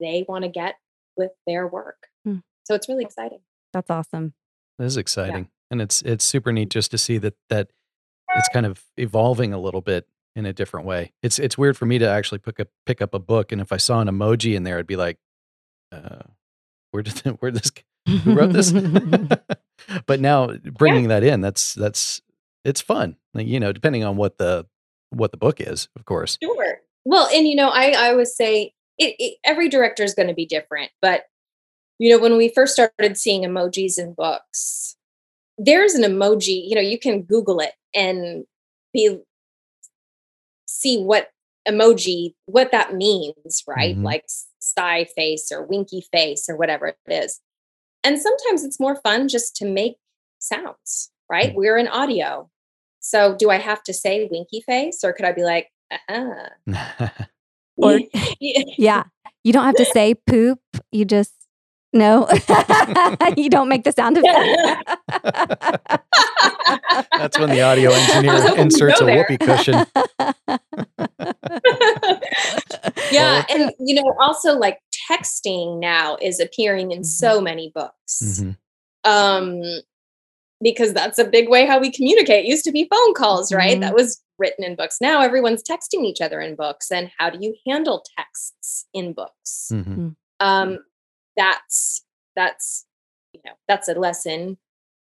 they 0.00 0.24
want 0.28 0.44
to 0.44 0.48
get 0.48 0.76
with 1.16 1.32
their 1.46 1.66
work. 1.66 2.08
Hmm. 2.24 2.38
So 2.64 2.74
it's 2.74 2.88
really 2.88 3.04
exciting. 3.04 3.40
That's 3.72 3.90
awesome. 3.90 4.34
It 4.78 4.84
is 4.84 4.96
exciting. 4.96 5.44
Yeah. 5.44 5.50
And 5.70 5.82
it's 5.82 6.02
it's 6.02 6.24
super 6.24 6.52
neat 6.52 6.70
just 6.70 6.90
to 6.92 6.98
see 6.98 7.18
that 7.18 7.34
that 7.50 7.68
it's 8.36 8.48
kind 8.48 8.66
of 8.66 8.82
evolving 8.96 9.52
a 9.52 9.60
little 9.60 9.80
bit 9.80 10.06
in 10.36 10.46
a 10.46 10.52
different 10.52 10.86
way. 10.86 11.12
It's 11.22 11.38
it's 11.38 11.58
weird 11.58 11.76
for 11.76 11.86
me 11.86 11.98
to 11.98 12.08
actually 12.08 12.38
pick 12.38 12.60
up 12.60 12.68
pick 12.86 13.02
up 13.02 13.12
a 13.12 13.18
book 13.18 13.52
and 13.52 13.60
if 13.60 13.72
I 13.72 13.76
saw 13.76 14.00
an 14.00 14.08
emoji 14.08 14.54
in 14.54 14.62
there, 14.62 14.78
I'd 14.78 14.86
be 14.86 14.96
like, 14.96 15.18
uh, 15.92 16.22
where 16.90 17.02
did 17.02 17.18
where 17.40 17.50
this 17.50 17.70
who 18.24 18.34
wrote 18.34 18.52
this? 18.52 18.72
but 20.06 20.20
now 20.20 20.48
bringing 20.48 21.04
yeah. 21.04 21.20
that 21.20 21.24
in, 21.24 21.40
that's 21.40 21.74
that's 21.74 22.22
it's 22.64 22.80
fun. 22.80 23.16
You 23.34 23.60
know, 23.60 23.72
depending 23.72 24.04
on 24.04 24.16
what 24.16 24.38
the 24.38 24.66
what 25.10 25.30
the 25.30 25.36
book 25.36 25.60
is, 25.60 25.88
of 25.96 26.04
course. 26.04 26.38
Sure. 26.42 26.78
Well, 27.04 27.28
and 27.32 27.46
you 27.46 27.56
know, 27.56 27.68
I 27.68 27.90
I 27.90 28.10
always 28.10 28.34
say 28.34 28.72
it, 28.98 29.14
it, 29.18 29.38
every 29.44 29.68
director 29.68 30.02
is 30.02 30.14
going 30.14 30.28
to 30.28 30.34
be 30.34 30.46
different, 30.46 30.90
but 31.00 31.24
you 31.98 32.10
know, 32.10 32.22
when 32.22 32.36
we 32.36 32.48
first 32.48 32.72
started 32.72 33.16
seeing 33.16 33.42
emojis 33.42 33.98
in 33.98 34.14
books, 34.14 34.96
there's 35.56 35.94
an 35.94 36.02
emoji. 36.02 36.62
You 36.68 36.76
know, 36.76 36.80
you 36.80 36.98
can 36.98 37.22
Google 37.22 37.60
it 37.60 37.72
and 37.94 38.44
be 38.92 39.18
see 40.66 41.02
what 41.02 41.30
emoji 41.68 42.34
what 42.46 42.70
that 42.70 42.94
means, 42.94 43.64
right? 43.66 43.94
Mm-hmm. 43.94 44.04
Like 44.04 44.26
sigh 44.60 45.06
face 45.16 45.50
or 45.52 45.66
winky 45.66 46.04
face 46.12 46.48
or 46.48 46.56
whatever 46.56 46.86
it 46.86 46.96
is. 47.08 47.40
And 48.04 48.20
sometimes 48.20 48.64
it's 48.64 48.78
more 48.78 48.96
fun 48.96 49.28
just 49.28 49.56
to 49.56 49.66
make 49.66 49.96
sounds, 50.38 51.10
right? 51.30 51.52
Mm. 51.52 51.54
We're 51.56 51.78
in 51.78 51.88
audio. 51.88 52.48
So 53.00 53.34
do 53.36 53.50
I 53.50 53.56
have 53.56 53.82
to 53.84 53.92
say 53.92 54.28
winky 54.30 54.60
face 54.60 55.02
or 55.02 55.12
could 55.12 55.26
I 55.26 55.32
be 55.32 55.42
like, 55.42 55.68
uh-huh? 55.90 57.08
or 57.78 58.00
yeah, 58.40 59.04
you 59.44 59.52
don't 59.52 59.64
have 59.64 59.76
to 59.76 59.84
say 59.86 60.14
poop. 60.14 60.60
You 60.92 61.04
just 61.04 61.32
No, 61.92 62.28
you 63.36 63.48
don't 63.48 63.68
make 63.68 63.84
the 63.84 63.92
sound 63.92 64.18
effect. 64.18 64.84
That's 67.16 67.38
when 67.38 67.48
the 67.50 67.62
audio 67.62 67.90
engineer 67.90 68.54
inserts 68.56 69.00
a 69.00 69.04
whoopee 69.06 69.38
cushion. 69.38 69.86
yeah, 73.10 73.44
and 73.50 73.72
you 73.78 73.94
know, 73.94 74.14
also 74.20 74.54
like 74.58 74.80
texting 75.10 75.80
now 75.80 76.16
is 76.20 76.40
appearing 76.40 76.90
in 76.92 77.04
so 77.04 77.36
Mm-hmm. 77.36 77.44
many 77.44 77.72
books. 77.74 78.22
Mhm. 78.42 78.56
Um 79.04 79.62
because 80.60 80.92
that's 80.92 81.18
a 81.18 81.24
big 81.24 81.48
way 81.48 81.66
how 81.66 81.78
we 81.78 81.90
communicate. 81.90 82.44
It 82.44 82.48
used 82.48 82.64
to 82.64 82.72
be 82.72 82.88
phone 82.92 83.14
calls, 83.14 83.52
right? 83.52 83.76
Mhm. 83.78 83.80
That 83.80 83.94
was 83.94 84.20
written 84.38 84.64
in 84.64 84.76
books. 84.76 84.98
Now 85.00 85.20
everyone's 85.22 85.62
texting 85.62 86.04
each 86.04 86.20
other 86.20 86.40
in 86.40 86.54
books. 86.54 86.90
And 86.90 87.10
how 87.18 87.30
do 87.30 87.38
you 87.40 87.54
handle 87.66 88.04
texts 88.18 88.86
in 88.94 89.12
books? 89.12 89.70
Mhm. 89.72 90.14
um 90.40 90.78
that's 91.36 92.04
that's 92.36 92.86
you 93.32 93.40
know 93.44 93.52
that's 93.68 93.88
a 93.88 93.94
lesson 93.94 94.56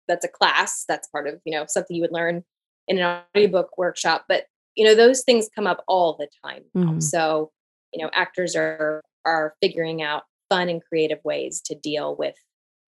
that's 0.06 0.24
a 0.24 0.28
class 0.28 0.84
that's 0.88 1.08
part 1.08 1.26
of 1.26 1.40
you 1.44 1.52
know 1.52 1.64
something 1.68 1.94
you 1.96 2.02
would 2.02 2.12
learn 2.12 2.44
in 2.86 2.98
an 2.98 3.22
audiobook 3.34 3.76
workshop 3.78 4.24
but 4.28 4.46
you 4.74 4.84
know 4.84 4.94
those 4.94 5.22
things 5.22 5.48
come 5.54 5.66
up 5.66 5.84
all 5.88 6.16
the 6.18 6.28
time 6.44 6.64
now. 6.74 6.92
Mhm. 6.92 7.02
so 7.02 7.50
you 7.92 8.02
know 8.02 8.10
actors 8.14 8.56
are 8.56 9.02
are 9.24 9.54
figuring 9.60 10.00
out 10.02 10.22
fun 10.48 10.68
and 10.70 10.82
creative 10.84 11.18
ways 11.24 11.60
to 11.62 11.74
deal 11.74 12.16
with 12.16 12.34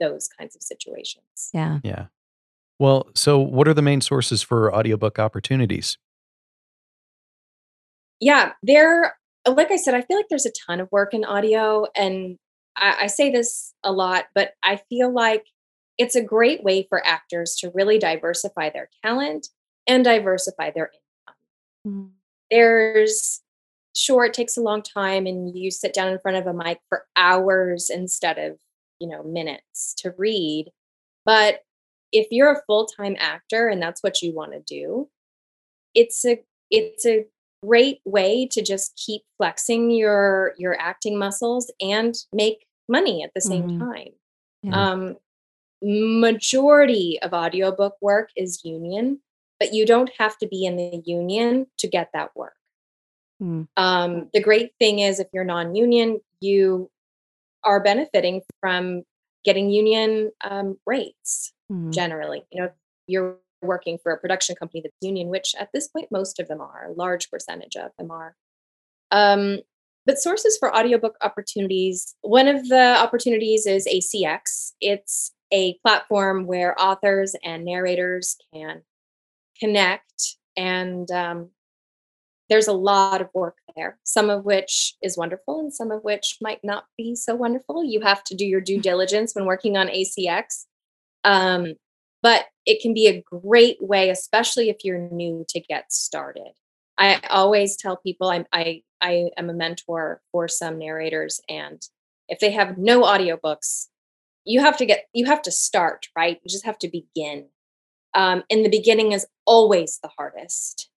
those 0.01 0.29
kinds 0.29 0.57
of 0.57 0.63
situations 0.63 1.51
Yeah. 1.53 1.79
Yeah. 1.85 2.07
Well, 2.79 3.09
so 3.15 3.39
what 3.39 3.69
are 3.69 3.75
the 3.75 3.83
main 3.83 4.01
sources 4.01 4.41
for 4.41 4.75
audiobook 4.75 5.19
opportunities? 5.19 5.99
Yeah 8.21 8.53
there 8.63 9.17
like 9.49 9.71
i 9.71 9.77
said 9.77 9.95
i 9.95 10.03
feel 10.03 10.17
like 10.17 10.27
there's 10.29 10.47
a 10.47 10.53
ton 10.67 10.81
of 10.81 10.89
work 10.93 11.15
in 11.15 11.25
audio 11.25 11.87
and 11.97 12.37
I, 12.77 12.97
I 13.03 13.07
say 13.07 13.31
this 13.31 13.75
a 13.83 13.93
lot 13.93 14.27
but 14.35 14.53
i 14.63 14.77
feel 14.89 15.13
like 15.13 15.47
it's 15.99 16.17
a 16.17 16.23
great 16.23 16.63
way 16.65 16.87
for 16.89 17.05
actors 17.07 17.57
to 17.57 17.71
really 17.75 17.99
diversify 17.99 18.71
their 18.71 18.89
talent 19.05 19.49
and 19.87 20.05
diversify 20.05 20.71
their 20.71 20.91
income 20.93 21.37
Mhm. 21.87 22.11
there's 22.51 23.41
sure 23.97 24.25
it 24.27 24.35
takes 24.35 24.57
a 24.57 24.61
long 24.63 24.83
time 24.83 25.27
and 25.27 25.57
you 25.57 25.71
sit 25.71 25.93
down 25.95 26.09
in 26.13 26.19
front 26.21 26.37
of 26.37 26.47
a 26.47 26.53
mic 26.53 26.79
for 26.89 27.07
hours 27.17 27.91
instead 27.91 28.39
of 28.39 28.59
you 29.01 29.09
know 29.09 29.23
minutes 29.23 29.95
to 29.95 30.13
read 30.19 30.67
but 31.25 31.61
if 32.13 32.27
you're 32.31 32.53
a 32.53 32.63
full-time 32.67 33.17
actor 33.19 33.69
and 33.69 33.81
that's 33.83 34.03
what 34.03 34.21
you 34.23 34.35
want 34.35 34.53
to 34.53 34.61
do 34.61 35.09
it's 35.95 36.25
a 36.25 36.39
it's 36.71 37.07
a 37.07 37.25
great 37.65 38.01
way 38.05 38.47
to 38.47 38.63
just 38.63 38.97
keep 38.97 39.23
flexing 39.37 39.91
your 39.91 40.55
your 40.59 40.79
acting 40.81 41.19
muscles 41.19 41.71
and 41.81 42.15
make 42.33 42.67
money 42.89 43.23
at 43.23 43.33
the 43.35 43.41
same 43.41 43.69
Mhm. 43.69 43.79
time 43.79 44.13
Yeah. 44.63 44.93
um 44.93 45.17
majority 45.83 47.19
of 47.23 47.33
audiobook 47.33 47.97
work 48.01 48.31
is 48.37 48.65
union 48.65 49.21
but 49.59 49.73
you 49.75 49.85
don't 49.87 50.11
have 50.19 50.37
to 50.39 50.47
be 50.49 50.65
in 50.65 50.77
the 50.77 51.03
union 51.05 51.67
to 51.79 51.89
get 51.89 52.11
that 52.13 52.35
work 52.37 52.55
Mm. 53.43 53.69
um, 53.79 54.29
the 54.35 54.41
great 54.43 54.73
thing 54.79 54.99
is 54.99 55.19
if 55.19 55.29
you're 55.33 55.45
non-union 55.45 56.21
you 56.41 56.91
are 57.65 57.83
benefiting 57.83 58.43
from 58.61 59.03
getting 59.45 59.71
union 59.71 60.31
um, 60.43 60.79
rates 60.87 61.53
Mhm. 61.73 61.93
generally 61.93 62.45
you 62.51 62.61
know 62.63 62.71
you're 63.07 63.39
working 63.63 63.99
for 64.03 64.13
a 64.13 64.19
production 64.19 64.57
company 64.57 64.81
that's 64.83 64.95
union 65.01 65.29
which 65.29 65.55
at 65.59 65.71
this 65.73 65.89
point 65.89 66.09
most 66.11 66.39
of 66.41 66.49
them 66.49 66.61
are 66.61 66.89
a 66.89 66.93
large 66.93 67.31
percentage 67.31 67.77
of 67.77 67.91
them 67.99 68.11
are. 68.11 68.35
Um, 69.11 69.59
but 70.07 70.19
sources 70.19 70.57
for 70.59 70.75
audiobook 70.75 71.17
opportunities 71.23 72.15
one 72.23 72.49
of 72.49 72.69
the 72.69 72.97
opportunities 72.99 73.67
is 73.67 73.87
acx 73.87 74.73
it's 74.81 75.33
a 75.53 75.77
platform 75.85 76.47
where 76.47 76.81
authors 76.81 77.35
and 77.45 77.65
narrators 77.65 78.37
can 78.53 78.83
connect 79.59 80.37
and 80.57 81.11
um, 81.11 81.51
there's 82.49 82.69
a 82.69 82.73
lot 82.73 83.21
of 83.21 83.29
work 83.35 83.57
there 83.77 83.99
some 84.05 84.31
of 84.31 84.45
which 84.45 84.95
is 85.03 85.19
wonderful 85.19 85.61
and 85.61 85.75
some 85.75 85.91
of 85.91 86.03
which 86.03 86.37
might 86.41 86.61
not 86.65 86.85
be 86.97 87.15
so 87.15 87.35
wonderful. 87.35 87.85
You 87.85 88.01
have 88.01 88.25
to 88.25 88.35
do 88.35 88.45
your 88.45 88.61
due 88.61 88.81
diligence 88.91 89.35
when 89.35 89.45
working 89.45 89.77
on 89.77 89.89
acx 89.89 90.65
um, 91.25 91.75
but 92.23 92.47
it 92.71 92.81
can 92.81 92.95
be 92.95 93.07
a 93.07 93.23
great 93.23 93.79
way 93.81 94.11
especially 94.11 94.69
if 94.69 94.85
you're 94.85 95.11
new 95.11 95.45
to 95.49 95.61
get 95.61 95.93
started 95.93 96.53
i 96.99 97.21
always 97.29 97.77
tell 97.77 97.97
people 97.97 98.31
I'm, 98.31 98.47
i 98.53 98.83
i 99.01 99.31
am 99.37 99.51
a 99.51 99.55
mentor 99.55 100.21
for 100.33 100.49
some 100.49 100.79
narrators 100.79 101.41
and 101.49 101.83
if 102.29 102.39
they 102.39 102.51
have 102.51 102.79
no 102.79 103.03
audiobooks 103.03 103.87
you 104.45 104.61
have 104.61 104.77
to 104.79 104.87
get 104.87 105.07
you 105.13 105.27
have 105.27 105.43
to 105.43 105.51
start 105.51 106.09
right 106.17 106.41
you 106.43 106.49
just 106.49 106.67
have 106.67 106.79
to 106.79 106.89
begin 106.89 107.47
um, 108.13 108.43
and 108.51 108.65
the 108.65 108.71
beginning 108.71 109.13
is 109.13 109.27
always 109.47 110.01
the 110.03 110.11
hardest 110.17 110.91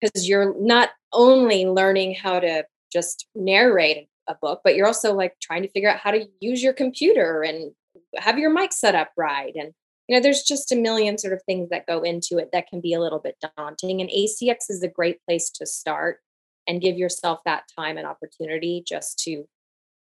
because 0.00 0.28
you're 0.28 0.54
not 0.58 0.90
only 1.12 1.66
learning 1.66 2.14
how 2.14 2.40
to 2.40 2.64
just 2.92 3.26
narrate 3.34 4.08
a 4.28 4.34
book, 4.40 4.60
but 4.64 4.74
you're 4.74 4.86
also 4.86 5.14
like 5.14 5.34
trying 5.40 5.62
to 5.62 5.70
figure 5.70 5.90
out 5.90 5.98
how 5.98 6.10
to 6.10 6.26
use 6.40 6.62
your 6.62 6.72
computer 6.72 7.42
and 7.42 7.72
have 8.16 8.38
your 8.38 8.50
mic 8.50 8.72
set 8.72 8.94
up 8.94 9.10
right. 9.16 9.52
And, 9.54 9.72
you 10.10 10.16
know, 10.16 10.20
there's 10.20 10.42
just 10.42 10.72
a 10.72 10.76
million 10.76 11.18
sort 11.18 11.32
of 11.32 11.40
things 11.44 11.68
that 11.70 11.86
go 11.86 12.02
into 12.02 12.36
it 12.36 12.50
that 12.52 12.66
can 12.66 12.80
be 12.80 12.92
a 12.92 12.98
little 13.00 13.20
bit 13.20 13.36
daunting. 13.56 14.00
And 14.00 14.10
ACX 14.10 14.68
is 14.68 14.82
a 14.82 14.88
great 14.88 15.24
place 15.24 15.48
to 15.50 15.64
start 15.64 16.18
and 16.66 16.80
give 16.80 16.98
yourself 16.98 17.38
that 17.44 17.62
time 17.78 17.96
and 17.96 18.08
opportunity 18.08 18.82
just 18.84 19.20
to, 19.20 19.30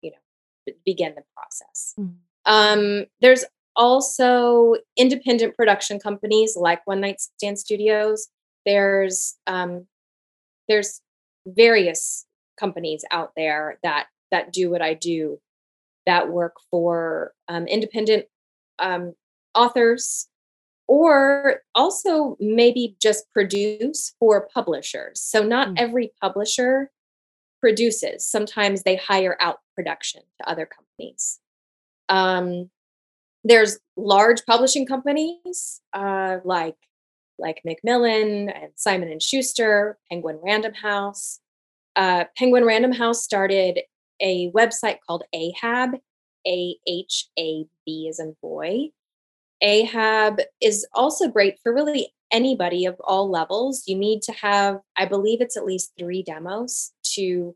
you 0.02 0.12
know, 0.12 0.74
begin 0.86 1.16
the 1.16 1.24
process. 1.34 1.94
Mhm. 1.98 2.16
Um, 2.46 3.06
there's 3.22 3.46
also 3.78 4.76
independent 4.98 5.56
production 5.56 5.98
companies 5.98 6.58
like 6.58 6.86
One 6.86 7.00
Night 7.00 7.22
Stand 7.22 7.58
Studios. 7.58 8.28
There's 8.66 9.38
um, 9.48 9.88
there's 10.68 11.00
various 11.46 12.26
companies 12.60 13.06
out 13.12 13.32
there 13.38 13.80
that 13.82 14.08
that 14.32 14.52
do 14.52 14.70
what 14.70 14.82
I 14.82 14.94
do, 14.94 15.40
that 16.06 16.30
work 16.30 16.56
for 16.70 17.34
um, 17.48 17.66
independent 17.68 18.26
um, 18.80 19.14
authors, 19.56 20.28
or 20.88 21.62
also 21.74 22.38
maybe 22.40 22.96
just 23.02 23.32
produce 23.32 24.14
for 24.20 24.48
publishers. 24.54 25.20
So 25.22 25.42
not 25.44 25.70
Mm. 25.70 25.80
every 25.80 26.14
publisher 26.22 26.92
produces. 27.62 28.26
Sometimes 28.26 28.84
they 28.84 28.96
hire 28.96 29.36
out 29.40 29.62
production 29.76 30.22
to 30.40 30.50
other 30.50 30.68
companies. 30.68 31.40
Um, 32.10 32.70
there's 33.44 33.80
large 33.96 34.46
publishing 34.46 34.86
companies 34.86 35.82
uh, 35.94 36.40
like 36.44 36.78
like 37.38 37.62
Macmillan 37.66 38.50
and 38.50 38.72
Simon 38.76 39.12
and 39.12 39.22
Schuster, 39.22 39.98
Penguin 40.10 40.40
Random 40.42 40.74
House. 40.74 41.42
Uh, 41.96 42.26
Penguin 42.38 42.64
Random 42.64 42.94
House 42.94 43.24
started 43.24 43.82
a 44.22 44.50
website 44.52 45.00
called 45.06 45.24
Ahab, 45.34 45.96
A 46.48 46.78
H 46.88 47.28
A 47.38 47.66
B 47.86 48.08
as 48.10 48.20
in 48.20 48.36
boy. 48.42 48.90
Ahab 49.66 50.40
is 50.62 50.88
also 50.94 51.28
great 51.28 51.58
for 51.64 51.74
really 51.74 52.14
anybody 52.32 52.86
of 52.86 52.96
all 53.04 53.30
levels. 53.30 53.84
You 53.88 53.98
need 53.98 54.22
to 54.24 54.32
have, 54.34 54.80
I 54.96 55.06
believe 55.06 55.42
it's 55.42 55.58
at 55.58 55.66
least 55.66 55.94
three 55.98 56.22
demos 56.22 56.94
to 57.16 57.56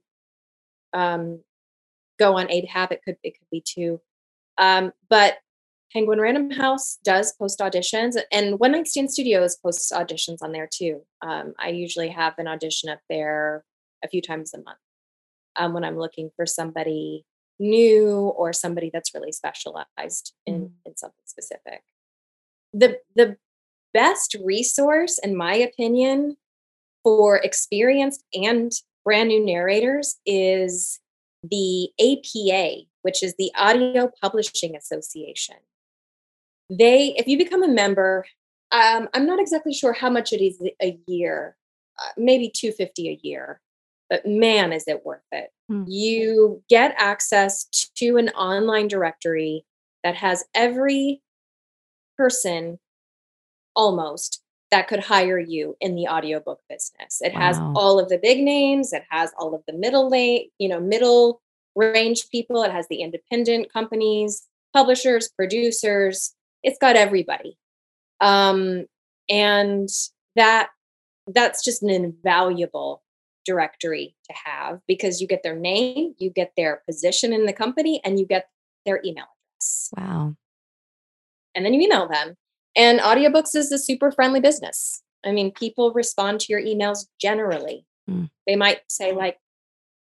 um, 0.94 1.44
go 2.18 2.36
on 2.38 2.50
Ahab. 2.52 2.92
It 2.92 3.02
could 3.06 3.18
it 3.24 3.38
could 3.38 3.48
be 3.52 3.62
two, 3.64 4.02
um, 4.58 4.92
but 5.10 5.38
Penguin 5.94 6.20
Random 6.20 6.50
House 6.52 6.98
does 7.04 7.34
post 7.34 7.60
auditions, 7.60 8.16
and 8.32 8.60
One 8.60 8.72
Night 8.72 8.88
Stand 8.88 9.12
Studios 9.12 9.56
posts 9.58 9.92
auditions 9.92 10.38
on 10.42 10.52
there 10.52 10.70
too. 10.72 11.02
Um, 11.22 11.54
I 11.60 11.70
usually 11.70 12.10
have 12.10 12.34
an 12.40 12.48
audition 12.48 12.90
up 12.90 13.00
there 13.10 13.64
a 14.04 14.08
few 14.08 14.22
times 14.22 14.54
a 14.54 14.58
month 14.58 14.80
um, 15.58 15.74
when 15.74 15.84
I'm 15.84 15.98
looking 15.98 16.32
for 16.36 16.46
somebody 16.48 17.26
new 17.60 18.20
or 18.38 18.54
somebody 18.54 18.90
that's 18.94 19.14
really 19.14 19.32
specialized 19.34 20.34
in, 20.46 20.56
Mhm. 20.62 20.72
in 20.86 20.98
something 20.98 21.26
specific. 21.26 21.82
The 22.74 23.00
the 23.16 23.38
best 23.94 24.36
resource, 24.44 25.20
in 25.22 25.36
my 25.36 25.56
opinion, 25.56 26.38
for 27.04 27.38
experienced 27.38 28.24
and 28.34 28.72
brand 29.04 29.30
new 29.30 29.44
narrators 29.44 30.18
is 30.26 31.00
the 31.44 31.90
APA, 32.00 32.86
which 33.02 33.24
is 33.24 33.36
the 33.38 33.52
Audio 33.56 34.12
Publishing 34.22 34.76
Association. 34.76 35.56
They, 36.70 37.16
if 37.18 37.28
you 37.28 37.38
become 37.38 37.64
a 37.64 37.68
member, 37.68 38.26
um, 38.72 39.10
I'm 39.14 39.26
not 39.26 39.40
exactly 39.40 39.74
sure 39.74 39.94
how 39.94 40.10
much 40.10 40.34
it 40.34 40.44
is 40.44 40.62
a 40.82 41.00
year, 41.08 41.56
uh, 41.98 42.12
maybe 42.18 42.52
250 42.54 43.10
a 43.10 43.20
year, 43.24 43.60
but 44.10 44.26
man, 44.26 44.72
is 44.72 44.88
it 44.88 45.06
worth 45.06 45.22
it. 45.32 45.50
Hmm. 45.70 45.86
You 45.88 46.62
get 46.70 46.94
access 46.98 47.66
to 47.96 48.18
an 48.18 48.30
online 48.30 48.88
directory 48.88 49.66
that 50.04 50.16
has 50.16 50.44
every 50.54 51.22
person 52.20 52.80
almost 53.76 54.42
that 54.72 54.88
could 54.88 55.00
hire 55.00 55.40
you 55.40 55.76
in 55.80 55.96
the 55.96 56.08
audiobook 56.08 56.60
business. 56.70 57.22
It 57.22 57.34
has 57.34 57.58
all 57.76 58.00
of 58.00 58.10
the 58.10 58.20
big 58.20 58.40
names, 58.44 58.94
it 58.94 59.04
has 59.10 59.32
all 59.40 59.56
of 59.56 59.64
the 59.68 59.74
middle 59.74 60.10
late, 60.10 60.52
you 60.60 60.70
know, 60.70 60.80
middle 60.80 61.42
range 61.76 62.30
people, 62.30 62.62
it 62.64 62.72
has 62.72 62.88
the 62.90 63.02
independent 63.02 63.72
companies. 63.72 64.48
publishers, 64.74 65.30
producers, 65.30 66.36
it's 66.64 66.78
got 66.78 66.96
everybody. 66.96 67.58
Um, 68.22 68.86
and 69.30 69.90
that 70.36 70.70
that's 71.28 71.64
just 71.64 71.84
an 71.84 71.90
invaluable 71.90 73.04
directory 73.46 74.16
to 74.26 74.34
have 74.46 74.80
because 74.88 75.22
you 75.22 75.28
get 75.28 75.44
their 75.44 75.56
name, 75.56 76.16
you 76.18 76.30
get 76.30 76.54
their 76.58 76.82
position 76.88 77.34
in 77.34 77.46
the 77.46 77.54
company, 77.54 78.02
and 78.04 78.20
you 78.20 78.26
get 78.26 78.50
their 78.86 79.00
email 79.06 79.26
address. 79.26 79.90
Wow. 79.96 80.36
And 81.56 81.66
then 81.66 81.74
you 81.74 81.82
email 81.82 82.08
them. 82.08 82.36
And 82.76 83.00
audiobooks 83.00 83.56
is 83.56 83.72
a 83.72 83.78
super 83.80 84.12
friendly 84.12 84.40
business. 84.40 85.02
I 85.26 85.32
mean, 85.32 85.52
people 85.52 85.92
respond 85.94 86.40
to 86.42 86.48
your 86.50 86.62
emails 86.62 87.06
generally. 87.20 87.86
Mm. 88.10 88.30
They 88.48 88.56
might 88.56 88.80
say, 88.90 89.12
like, 89.12 89.38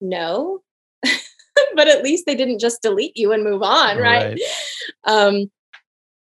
no, 0.01 0.63
but 1.03 1.89
at 1.89 2.03
least 2.03 2.25
they 2.27 2.35
didn't 2.35 2.61
just 2.61 2.83
delete 2.83 3.17
you 3.17 3.33
and 3.33 3.45
move 3.45 3.63
on, 3.63 3.99
right? 3.99 4.39
right. 4.39 4.41
Um, 5.05 5.51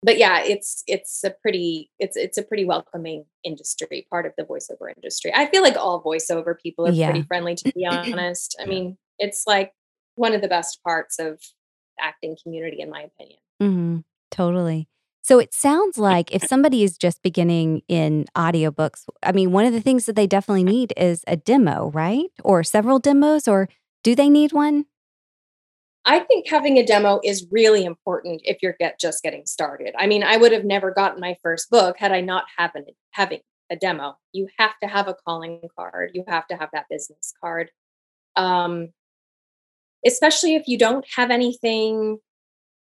but 0.04 0.18
yeah, 0.18 0.44
it's 0.44 0.84
it's 0.88 1.24
a 1.24 1.32
pretty 1.42 1.90
it's 2.00 2.16
it's 2.16 2.38
a 2.38 2.44
pretty 2.44 2.66
welcoming 2.66 3.26
industry, 3.44 4.08
part 4.10 4.26
of 4.26 4.34
the 4.38 4.44
voiceover 4.44 4.94
industry. 4.96 5.34
I 5.36 5.48
feel 5.48 5.64
like 5.64 5.76
all 5.76 6.04
voiceover 6.04 6.56
people 6.58 6.88
are 6.88 6.92
yeah. 6.92 7.10
pretty 7.10 7.26
friendly, 7.26 7.56
to 7.56 7.72
be 7.74 7.86
honest. 7.92 8.56
I 8.62 8.66
mean, 8.66 8.98
it's 9.20 9.44
like 9.48 9.74
one 10.16 10.34
of 10.34 10.42
the 10.42 10.48
best 10.48 10.82
parts 10.84 11.20
of 11.20 11.42
acting 12.00 12.38
community, 12.42 12.80
in 12.80 12.90
my 12.90 13.02
opinion. 13.02 13.40
Mm-hmm. 13.62 13.98
Totally. 14.32 14.88
So 15.28 15.40
it 15.40 15.54
sounds 15.54 15.98
like 15.98 16.34
if 16.34 16.42
somebody 16.46 16.84
is 16.84 16.98
just 16.98 17.22
beginning 17.22 17.82
in 17.90 18.28
audiobooks, 18.34 19.04
I 19.22 19.34
mean, 19.34 19.52
one 19.52 19.66
of 19.66 19.74
the 19.74 19.82
things 19.82 20.06
that 20.06 20.16
they 20.16 20.26
definitely 20.26 20.63
need 20.63 20.94
is 20.96 21.26
a 21.28 21.36
demo, 21.36 21.92
right? 21.94 22.28
Or 22.46 22.63
several 22.63 22.98
demos, 22.98 23.46
or 23.46 23.68
do 24.06 24.16
they 24.16 24.30
need 24.30 24.54
one? 24.54 24.86
I 26.06 26.20
think 26.20 26.48
having 26.48 26.78
a 26.78 26.86
demo 26.86 27.20
is 27.26 27.46
really 27.52 27.84
important 27.84 28.40
if 28.46 28.60
you're 28.62 28.78
get, 28.80 29.02
just 29.02 29.22
getting 29.22 29.46
started. 29.46 29.94
I 30.00 30.08
mean, 30.08 30.24
I 30.24 30.38
would 30.38 30.54
have 30.54 30.63
never 30.63 30.92
gotten 30.92 31.20
my 31.20 31.36
first 31.44 31.70
book 31.70 31.98
had 32.00 32.13
I 32.13 32.22
not 32.22 32.46
having 32.58 32.86
having 33.12 33.42
a 33.70 33.76
demo. 33.76 34.16
You 34.32 34.48
have 34.58 34.80
to 34.82 34.88
have 34.88 35.10
a 35.10 35.16
calling 35.26 35.60
card. 35.78 36.12
You 36.13 36.24
have 36.30 36.48
to 36.48 36.56
have 36.56 36.70
that 36.72 36.86
business 36.90 37.34
card. 37.42 37.70
Um, 38.38 38.94
especially 40.06 40.56
if 40.56 40.70
you 40.70 40.78
don't 40.78 41.06
have 41.18 41.32
anything 41.32 42.20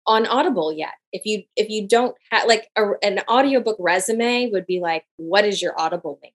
on 0.06 0.26
Audible 0.26 0.72
yet. 0.72 0.94
If 1.12 1.22
you 1.24 1.42
if 1.56 1.68
you 1.68 1.86
don't 1.86 2.14
have 2.30 2.46
like 2.46 2.68
a, 2.76 2.92
an 3.02 3.20
audiobook 3.28 3.76
resume 3.78 4.50
would 4.50 4.66
be 4.66 4.80
like, 4.80 5.04
what 5.16 5.44
is 5.44 5.60
your 5.60 5.78
Audible 5.78 6.18
link? 6.22 6.34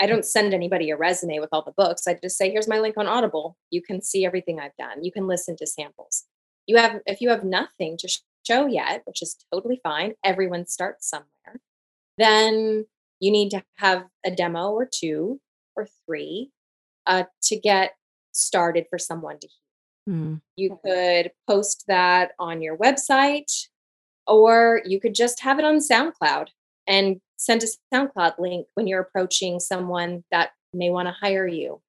I 0.00 0.06
don't 0.06 0.24
send 0.24 0.52
anybody 0.52 0.90
a 0.90 0.96
resume 0.96 1.38
with 1.38 1.50
all 1.52 1.62
the 1.62 1.74
books. 1.76 2.08
I 2.08 2.18
just 2.20 2.36
say, 2.36 2.50
here's 2.50 2.68
my 2.68 2.80
link 2.80 2.96
on 2.96 3.06
Audible. 3.06 3.56
You 3.70 3.82
can 3.82 4.02
see 4.02 4.24
everything 4.26 4.58
I've 4.58 4.76
done. 4.76 5.04
You 5.04 5.12
can 5.12 5.28
listen 5.28 5.56
to 5.58 5.66
samples. 5.66 6.24
You 6.66 6.76
have 6.76 7.00
if 7.06 7.20
you 7.20 7.28
have 7.28 7.44
nothing 7.44 7.96
to 7.98 8.08
show 8.46 8.66
yet, 8.66 9.02
which 9.04 9.22
is 9.22 9.36
totally 9.52 9.80
fine. 9.82 10.14
Everyone 10.24 10.66
starts 10.66 11.08
somewhere. 11.08 11.60
Then 12.18 12.86
you 13.20 13.30
need 13.30 13.50
to 13.50 13.62
have 13.76 14.06
a 14.24 14.30
demo 14.30 14.70
or 14.70 14.88
two 14.92 15.40
or 15.76 15.86
three 16.06 16.50
uh, 17.06 17.24
to 17.44 17.56
get 17.58 17.92
started 18.32 18.86
for 18.90 18.98
someone 18.98 19.38
to 19.38 19.46
hear. 19.46 19.61
Mm. 20.08 20.40
You 20.56 20.78
could 20.84 21.30
post 21.48 21.84
that 21.88 22.32
on 22.38 22.62
your 22.62 22.76
website, 22.76 23.68
or 24.26 24.82
you 24.84 25.00
could 25.00 25.14
just 25.14 25.40
have 25.40 25.58
it 25.58 25.64
on 25.64 25.78
SoundCloud 25.78 26.48
and 26.86 27.20
send 27.36 27.62
a 27.62 27.66
SoundCloud 27.94 28.38
link 28.38 28.66
when 28.74 28.86
you're 28.86 29.00
approaching 29.00 29.60
someone 29.60 30.24
that 30.30 30.50
may 30.74 30.90
want 30.90 31.08
to 31.08 31.14
hire 31.20 31.46
you. 31.46 31.80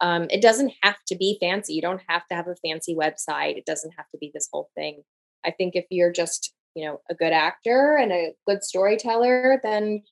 Um, 0.00 0.26
it 0.30 0.40
doesn't 0.40 0.72
have 0.82 0.96
to 1.08 1.16
be 1.16 1.36
fancy. 1.40 1.74
You 1.74 1.82
don't 1.82 2.02
have 2.08 2.26
to 2.28 2.34
have 2.34 2.48
a 2.48 2.56
fancy 2.56 2.94
website. 2.94 3.58
It 3.58 3.66
doesn't 3.66 3.92
have 3.96 4.08
to 4.12 4.18
be 4.18 4.30
this 4.32 4.48
whole 4.50 4.70
thing. 4.74 5.02
I 5.44 5.50
think 5.50 5.76
if 5.76 5.84
you're 5.90 6.12
just, 6.12 6.54
you 6.74 6.86
know, 6.86 7.00
a 7.10 7.14
good 7.14 7.32
actor 7.32 7.96
and 7.96 8.12
a 8.12 8.32
good 8.46 8.64
storyteller, 8.64 9.60
then 9.62 10.02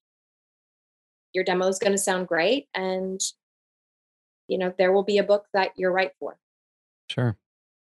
your 1.32 1.44
demo 1.44 1.68
is 1.68 1.78
going 1.78 1.92
to 1.92 1.98
sound 1.98 2.28
great 2.28 2.66
and 2.74 3.20
you 4.48 4.58
know, 4.58 4.72
there 4.76 4.92
will 4.92 5.04
be 5.04 5.18
a 5.18 5.22
book 5.22 5.44
that 5.52 5.70
you're 5.76 5.92
right 5.92 6.11
for. 6.18 6.38
Sure. 7.08 7.36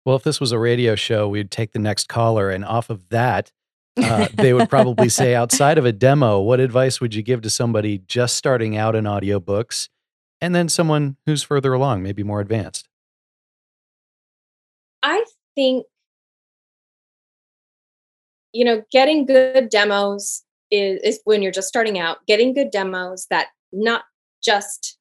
Well, 0.05 0.15
if 0.15 0.23
this 0.23 0.39
was 0.39 0.51
a 0.51 0.59
radio 0.59 0.95
show, 0.95 1.27
we'd 1.27 1.49
take 1.49 1.71
the 1.71 1.79
next 1.79 2.07
caller 2.07 2.49
and 2.49 2.63
off 2.63 2.89
of 2.89 3.09
that, 3.09 3.51
uh, 3.97 4.27
they 4.33 4.53
would 4.53 4.69
probably 4.69 5.09
say 5.09 5.33
outside 5.35 5.77
of 5.77 5.85
a 5.85 5.91
demo, 5.91 6.39
what 6.39 6.59
advice 6.59 7.01
would 7.01 7.15
you 7.15 7.23
give 7.23 7.41
to 7.41 7.49
somebody 7.49 7.99
just 7.99 8.35
starting 8.35 8.77
out 8.77 8.95
in 8.95 9.05
audiobooks 9.05 9.89
and 10.41 10.53
then 10.53 10.69
someone 10.69 11.17
who's 11.25 11.43
further 11.43 11.73
along, 11.73 12.03
maybe 12.03 12.23
more 12.23 12.39
advanced? 12.39 12.87
I 15.01 15.23
think, 15.55 15.85
you 18.53 18.65
know, 18.65 18.83
getting 18.91 19.25
good 19.25 19.69
demos 19.69 20.43
is, 20.71 20.99
is 21.03 21.19
when 21.23 21.41
you're 21.41 21.51
just 21.51 21.67
starting 21.67 21.97
out, 21.97 22.17
getting 22.27 22.53
good 22.53 22.69
demos 22.69 23.27
that 23.29 23.47
not 23.71 24.03
just 24.43 24.97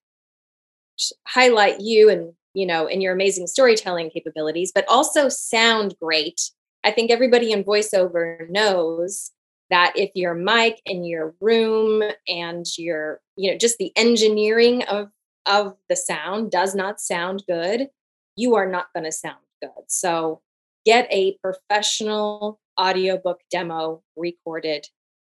highlight 1.27 1.81
you 1.81 2.09
and 2.09 2.33
you 2.55 2.67
know 2.67 2.87
and 2.87 3.03
your 3.03 3.13
amazing 3.13 3.47
storytelling 3.47 4.11
capabilities 4.11 4.73
but 4.75 4.85
also 4.89 5.29
sound 5.29 5.95
great 6.01 6.41
I 6.85 6.91
think 6.91 7.11
everybody 7.11 7.51
in 7.51 7.65
voiceover 7.65 8.49
knows 8.51 9.33
that 9.71 9.95
if 9.97 10.11
your 10.15 10.35
mic 10.35 10.81
in 10.85 11.05
your 11.05 11.35
room 11.41 12.03
and 12.29 12.67
your, 12.77 13.21
you 13.37 13.51
know, 13.51 13.57
just 13.57 13.79
the 13.79 13.93
engineering 13.97 14.83
of 14.85 15.09
of 15.47 15.75
the 15.91 15.97
sound 15.97 16.51
does 16.51 16.75
not 16.75 17.01
sound 17.01 17.43
good, 17.49 17.89
you 18.37 18.55
are 18.55 18.71
not 18.71 18.87
going 18.95 19.05
to 19.05 19.13
sound 19.13 19.37
good. 19.61 19.71
So 19.89 20.41
get 20.87 21.07
a 21.11 21.37
professional 21.43 22.61
audiobook 22.81 23.41
demo 23.51 24.03
recorded. 24.17 24.87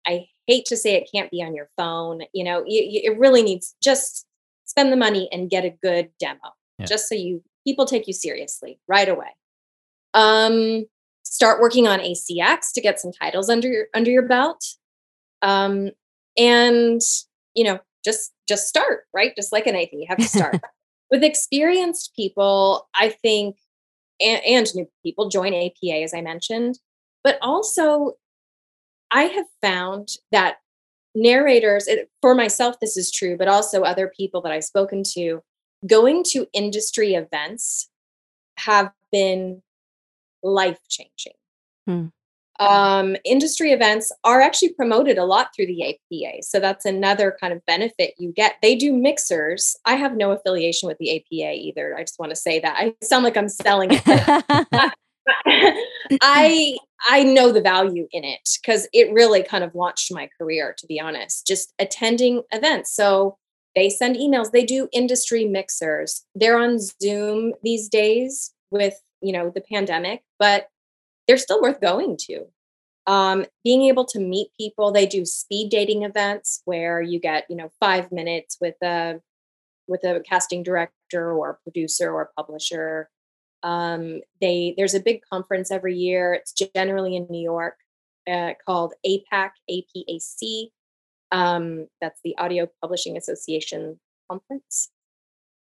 I 0.06 0.26
hate 0.46 0.66
to 0.66 0.76
say 0.76 0.94
it 0.94 1.10
can't 1.12 1.30
be 1.30 1.42
on 1.42 1.56
your 1.56 1.68
phone. 1.76 2.22
You 2.32 2.44
know, 2.44 2.62
it 2.66 3.18
really 3.18 3.42
needs 3.42 3.74
just 3.82 4.26
spend 4.64 4.92
the 4.92 4.96
money 4.96 5.28
and 5.32 5.50
get 5.50 5.64
a 5.64 5.76
good 5.82 6.10
demo, 6.20 6.52
yeah. 6.78 6.86
just 6.86 7.08
so 7.08 7.14
you 7.14 7.42
people 7.66 7.86
take 7.86 8.06
you 8.06 8.12
seriously 8.12 8.78
right 8.88 9.08
away. 9.08 9.28
Um, 10.14 10.86
start 11.24 11.60
working 11.60 11.86
on 11.88 11.98
ACX 11.98 12.72
to 12.74 12.80
get 12.80 13.00
some 13.00 13.12
titles 13.12 13.50
under 13.50 13.68
your 13.68 13.86
under 13.94 14.10
your 14.10 14.26
belt. 14.26 14.64
Um, 15.42 15.90
and 16.38 17.00
you 17.54 17.64
know, 17.64 17.80
just 18.04 18.32
just 18.48 18.68
start, 18.68 19.04
right? 19.14 19.32
Just 19.36 19.52
like 19.52 19.66
anything, 19.66 20.00
you 20.00 20.06
have 20.08 20.18
to 20.18 20.24
start. 20.24 20.60
With 21.10 21.22
experienced 21.22 22.14
people, 22.16 22.88
I 22.94 23.10
think 23.10 23.56
and, 24.20 24.42
and 24.44 24.66
new 24.74 24.88
people 25.04 25.28
join 25.28 25.54
APA 25.54 26.02
as 26.02 26.14
I 26.14 26.20
mentioned, 26.20 26.78
but 27.22 27.38
also 27.40 28.12
I 29.10 29.24
have 29.24 29.46
found 29.62 30.08
that 30.32 30.56
narrators 31.14 31.86
it, 31.86 32.10
for 32.20 32.34
myself 32.34 32.76
this 32.80 32.96
is 32.96 33.10
true, 33.10 33.36
but 33.36 33.48
also 33.48 33.82
other 33.82 34.12
people 34.16 34.40
that 34.42 34.52
I've 34.52 34.64
spoken 34.64 35.02
to 35.14 35.42
going 35.86 36.24
to 36.28 36.46
industry 36.52 37.14
events 37.14 37.88
have 38.58 38.90
been 39.12 39.62
life 40.42 40.78
changing. 40.88 41.34
Hmm. 41.86 42.06
Um, 42.58 43.16
industry 43.24 43.72
events 43.72 44.10
are 44.24 44.40
actually 44.40 44.72
promoted 44.72 45.18
a 45.18 45.24
lot 45.24 45.48
through 45.54 45.66
the 45.66 45.90
APA. 45.90 46.42
So 46.42 46.58
that's 46.58 46.86
another 46.86 47.36
kind 47.38 47.52
of 47.52 47.64
benefit 47.66 48.14
you 48.18 48.32
get. 48.32 48.54
They 48.62 48.76
do 48.76 48.94
mixers. 48.94 49.76
I 49.84 49.94
have 49.96 50.16
no 50.16 50.30
affiliation 50.32 50.86
with 50.86 50.96
the 50.98 51.16
APA 51.16 51.52
either. 51.54 51.94
I 51.96 52.02
just 52.02 52.18
want 52.18 52.30
to 52.30 52.36
say 52.36 52.58
that. 52.60 52.76
I 52.78 52.94
sound 53.04 53.24
like 53.24 53.36
I'm 53.36 53.50
selling 53.50 53.90
it. 53.92 54.02
I 56.22 56.78
I 57.08 57.24
know 57.24 57.52
the 57.52 57.60
value 57.60 58.08
in 58.12 58.24
it 58.24 58.48
because 58.60 58.88
it 58.92 59.12
really 59.12 59.42
kind 59.42 59.64
of 59.64 59.74
launched 59.74 60.12
my 60.12 60.28
career, 60.40 60.74
to 60.78 60.86
be 60.86 60.98
honest. 61.00 61.46
Just 61.46 61.74
attending 61.78 62.42
events. 62.52 62.94
So 62.94 63.36
they 63.76 63.90
send 63.90 64.16
emails, 64.16 64.50
they 64.50 64.64
do 64.64 64.88
industry 64.92 65.44
mixers. 65.44 66.24
They're 66.34 66.58
on 66.58 66.78
Zoom 66.80 67.52
these 67.62 67.88
days 67.88 68.52
with 68.72 68.94
you 69.22 69.32
know 69.32 69.50
the 69.54 69.62
pandemic 69.62 70.22
but 70.38 70.68
they're 71.26 71.38
still 71.38 71.60
worth 71.60 71.80
going 71.80 72.16
to. 72.28 72.44
Um, 73.06 73.46
being 73.62 73.82
able 73.84 74.04
to 74.06 74.18
meet 74.18 74.48
people 74.58 74.90
they 74.90 75.06
do 75.06 75.24
speed 75.24 75.70
dating 75.70 76.02
events 76.02 76.62
where 76.64 77.00
you 77.00 77.20
get 77.20 77.46
you 77.48 77.56
know 77.56 77.70
five 77.78 78.10
minutes 78.10 78.56
with 78.60 78.74
a 78.82 79.20
with 79.86 80.02
a 80.04 80.20
casting 80.28 80.64
director 80.64 81.32
or 81.32 81.60
producer 81.62 82.10
or 82.12 82.30
publisher. 82.36 83.08
Um, 83.62 84.20
they 84.40 84.74
there's 84.76 84.94
a 84.94 85.00
big 85.00 85.20
conference 85.30 85.70
every 85.70 85.96
year. 85.96 86.34
It's 86.34 86.52
generally 86.52 87.14
in 87.14 87.26
new 87.30 87.42
york 87.42 87.76
uh, 88.30 88.54
called 88.64 88.94
apac 89.06 89.50
apac 89.70 90.70
um, 91.32 91.86
that's 92.00 92.20
the 92.24 92.36
audio 92.38 92.68
publishing 92.80 93.16
association 93.16 93.98
conference 94.30 94.90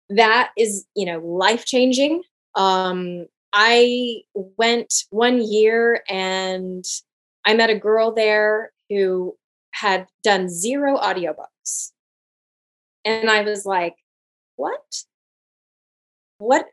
that 0.10 0.52
is 0.58 0.86
you 0.96 1.06
know 1.06 1.20
life 1.20 1.66
changing 1.66 2.24
um, 2.56 3.28
I 3.54 4.22
went 4.34 4.94
one 5.10 5.42
year 5.42 6.04
and 6.10 6.84
I 7.46 7.54
met 7.54 7.70
a 7.70 7.80
girl 7.80 8.12
there 8.12 8.72
who 8.90 9.36
had 9.72 10.08
done 10.24 10.50
zero 10.50 10.98
audiobooks. 10.98 11.92
And 13.06 13.30
I 13.30 13.42
was 13.42 13.66
like, 13.66 13.96
what? 14.56 14.82
What 16.38 16.66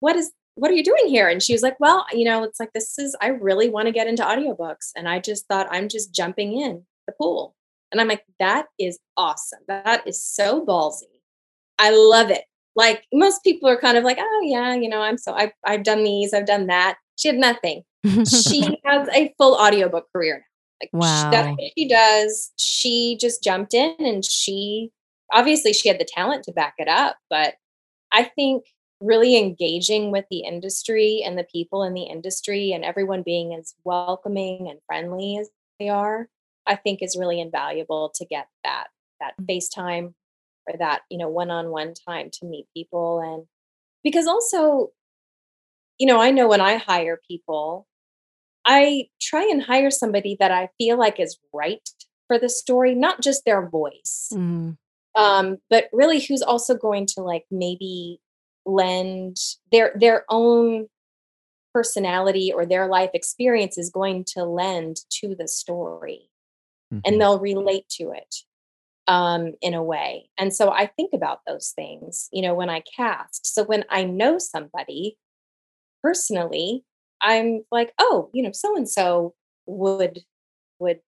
what 0.00 0.16
is 0.16 0.32
what 0.54 0.70
are 0.70 0.74
you 0.74 0.84
doing 0.84 1.08
here? 1.08 1.28
And 1.28 1.42
she 1.42 1.52
was 1.52 1.62
like, 1.62 1.78
well, 1.78 2.06
you 2.12 2.24
know, 2.24 2.42
it's 2.42 2.58
like, 2.58 2.72
this 2.72 2.98
is, 2.98 3.14
I 3.20 3.28
really 3.28 3.68
want 3.68 3.88
to 3.88 3.92
get 3.92 4.06
into 4.06 4.22
audiobooks. 4.22 4.90
And 4.96 5.06
I 5.06 5.18
just 5.18 5.46
thought 5.48 5.68
I'm 5.70 5.86
just 5.86 6.14
jumping 6.14 6.58
in 6.58 6.86
the 7.06 7.12
pool. 7.12 7.54
And 7.92 8.00
I'm 8.00 8.08
like, 8.08 8.24
that 8.40 8.66
is 8.78 8.98
awesome. 9.16 9.60
That 9.68 10.06
is 10.06 10.24
so 10.24 10.64
ballsy. 10.64 11.04
I 11.78 11.90
love 11.90 12.30
it. 12.30 12.44
Like 12.74 13.04
most 13.12 13.42
people 13.42 13.68
are 13.68 13.80
kind 13.80 13.96
of 13.96 14.04
like, 14.04 14.18
oh 14.20 14.40
yeah, 14.42 14.74
you 14.74 14.88
know, 14.88 15.00
I'm 15.00 15.18
so 15.18 15.32
I've 15.32 15.52
I've 15.64 15.82
done 15.82 16.04
these, 16.04 16.34
I've 16.34 16.46
done 16.46 16.66
that. 16.66 16.96
She 17.16 17.28
had 17.28 17.38
nothing. 17.38 17.82
she 18.04 18.78
has 18.84 19.08
a 19.14 19.32
full 19.38 19.54
audiobook 19.54 20.06
career 20.12 20.38
now. 20.38 20.42
Like 20.82 20.90
wow. 20.92 21.30
that's 21.30 21.48
what 21.48 21.70
she 21.76 21.88
does. 21.88 22.52
She 22.56 23.16
just 23.18 23.42
jumped 23.42 23.72
in 23.72 23.94
and 23.98 24.24
she 24.24 24.90
obviously 25.32 25.72
she 25.72 25.88
had 25.88 25.98
the 25.98 26.04
talent 26.04 26.44
to 26.44 26.52
back 26.52 26.74
it 26.78 26.88
up, 26.88 27.16
but 27.30 27.54
I 28.12 28.24
think 28.24 28.64
really 29.00 29.36
engaging 29.36 30.10
with 30.10 30.24
the 30.30 30.40
industry 30.40 31.22
and 31.24 31.38
the 31.38 31.44
people 31.44 31.82
in 31.82 31.94
the 31.94 32.04
industry 32.04 32.72
and 32.72 32.84
everyone 32.84 33.22
being 33.22 33.54
as 33.54 33.74
welcoming 33.84 34.68
and 34.68 34.80
friendly 34.86 35.38
as 35.38 35.50
they 35.78 35.88
are, 35.88 36.28
I 36.66 36.76
think 36.76 37.02
is 37.02 37.16
really 37.18 37.40
invaluable 37.40 38.12
to 38.16 38.24
get 38.24 38.48
that 38.64 38.88
that 39.20 39.34
mm. 39.40 39.46
FaceTime 39.46 40.14
or 40.68 40.78
that, 40.78 41.02
you 41.10 41.18
know, 41.18 41.28
one-on-one 41.28 41.94
time 41.94 42.28
to 42.32 42.46
meet 42.46 42.66
people 42.74 43.20
and 43.20 43.46
because 44.02 44.26
also 44.26 44.90
you 45.98 46.06
know, 46.06 46.20
I 46.20 46.30
know 46.30 46.46
when 46.46 46.60
I 46.60 46.76
hire 46.76 47.18
people, 47.26 47.86
I 48.66 49.08
try 49.20 49.42
and 49.44 49.62
hire 49.62 49.90
somebody 49.90 50.36
that 50.40 50.50
I 50.50 50.68
feel 50.76 50.98
like 50.98 51.18
is 51.18 51.38
right 51.54 51.88
for 52.26 52.38
the 52.38 52.48
story, 52.48 52.94
not 52.94 53.22
just 53.22 53.44
their 53.44 53.68
voice. 53.68 54.28
Mm. 54.32 54.76
Um, 55.14 55.56
but 55.70 55.84
really 55.92 56.20
who's 56.20 56.42
also 56.42 56.74
going 56.74 57.06
to 57.14 57.22
like 57.22 57.44
maybe 57.50 58.20
lend 58.66 59.36
their 59.72 59.92
their 59.98 60.24
own 60.28 60.88
personality 61.72 62.52
or 62.52 62.66
their 62.66 62.88
life 62.88 63.10
experience 63.14 63.78
is 63.78 63.90
going 63.90 64.24
to 64.34 64.44
lend 64.44 64.96
to 65.10 65.34
the 65.34 65.48
story 65.48 66.28
mm-hmm. 66.92 67.00
and 67.04 67.20
they'll 67.20 67.38
relate 67.38 67.88
to 67.88 68.12
it 68.12 68.34
um, 69.08 69.52
in 69.62 69.74
a 69.74 69.82
way 69.82 70.28
and 70.38 70.54
so 70.54 70.70
i 70.70 70.86
think 70.86 71.12
about 71.14 71.40
those 71.46 71.72
things 71.76 72.28
you 72.32 72.42
know 72.42 72.54
when 72.54 72.68
i 72.68 72.82
cast 72.96 73.46
so 73.46 73.64
when 73.64 73.84
i 73.90 74.02
know 74.02 74.38
somebody 74.38 75.16
personally 76.02 76.84
i'm 77.22 77.62
like 77.70 77.92
oh 77.98 78.30
you 78.32 78.42
know 78.42 78.52
so 78.52 78.76
and 78.76 78.88
so 78.88 79.34
would 79.66 80.20
would 80.80 80.98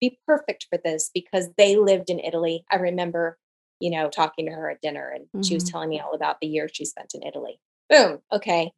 be 0.00 0.18
perfect 0.26 0.66
for 0.70 0.78
this 0.84 1.10
because 1.12 1.48
they 1.58 1.76
lived 1.76 2.08
in 2.08 2.20
italy 2.20 2.64
i 2.70 2.76
remember 2.76 3.36
you 3.84 3.90
know, 3.90 4.08
talking 4.08 4.46
to 4.46 4.52
her 4.52 4.70
at 4.70 4.80
dinner 4.80 5.12
and 5.14 5.24
mm-hmm. 5.26 5.42
she 5.42 5.54
was 5.54 5.64
mm-hmm. 5.64 5.72
telling 5.72 5.90
me 5.90 6.00
all 6.00 6.14
about 6.14 6.36
the 6.40 6.46
year 6.46 6.68
she 6.72 6.84
spent 6.84 7.12
in 7.14 7.22
Italy. 7.22 7.60
Boom. 7.90 8.20
Okay. 8.32 8.72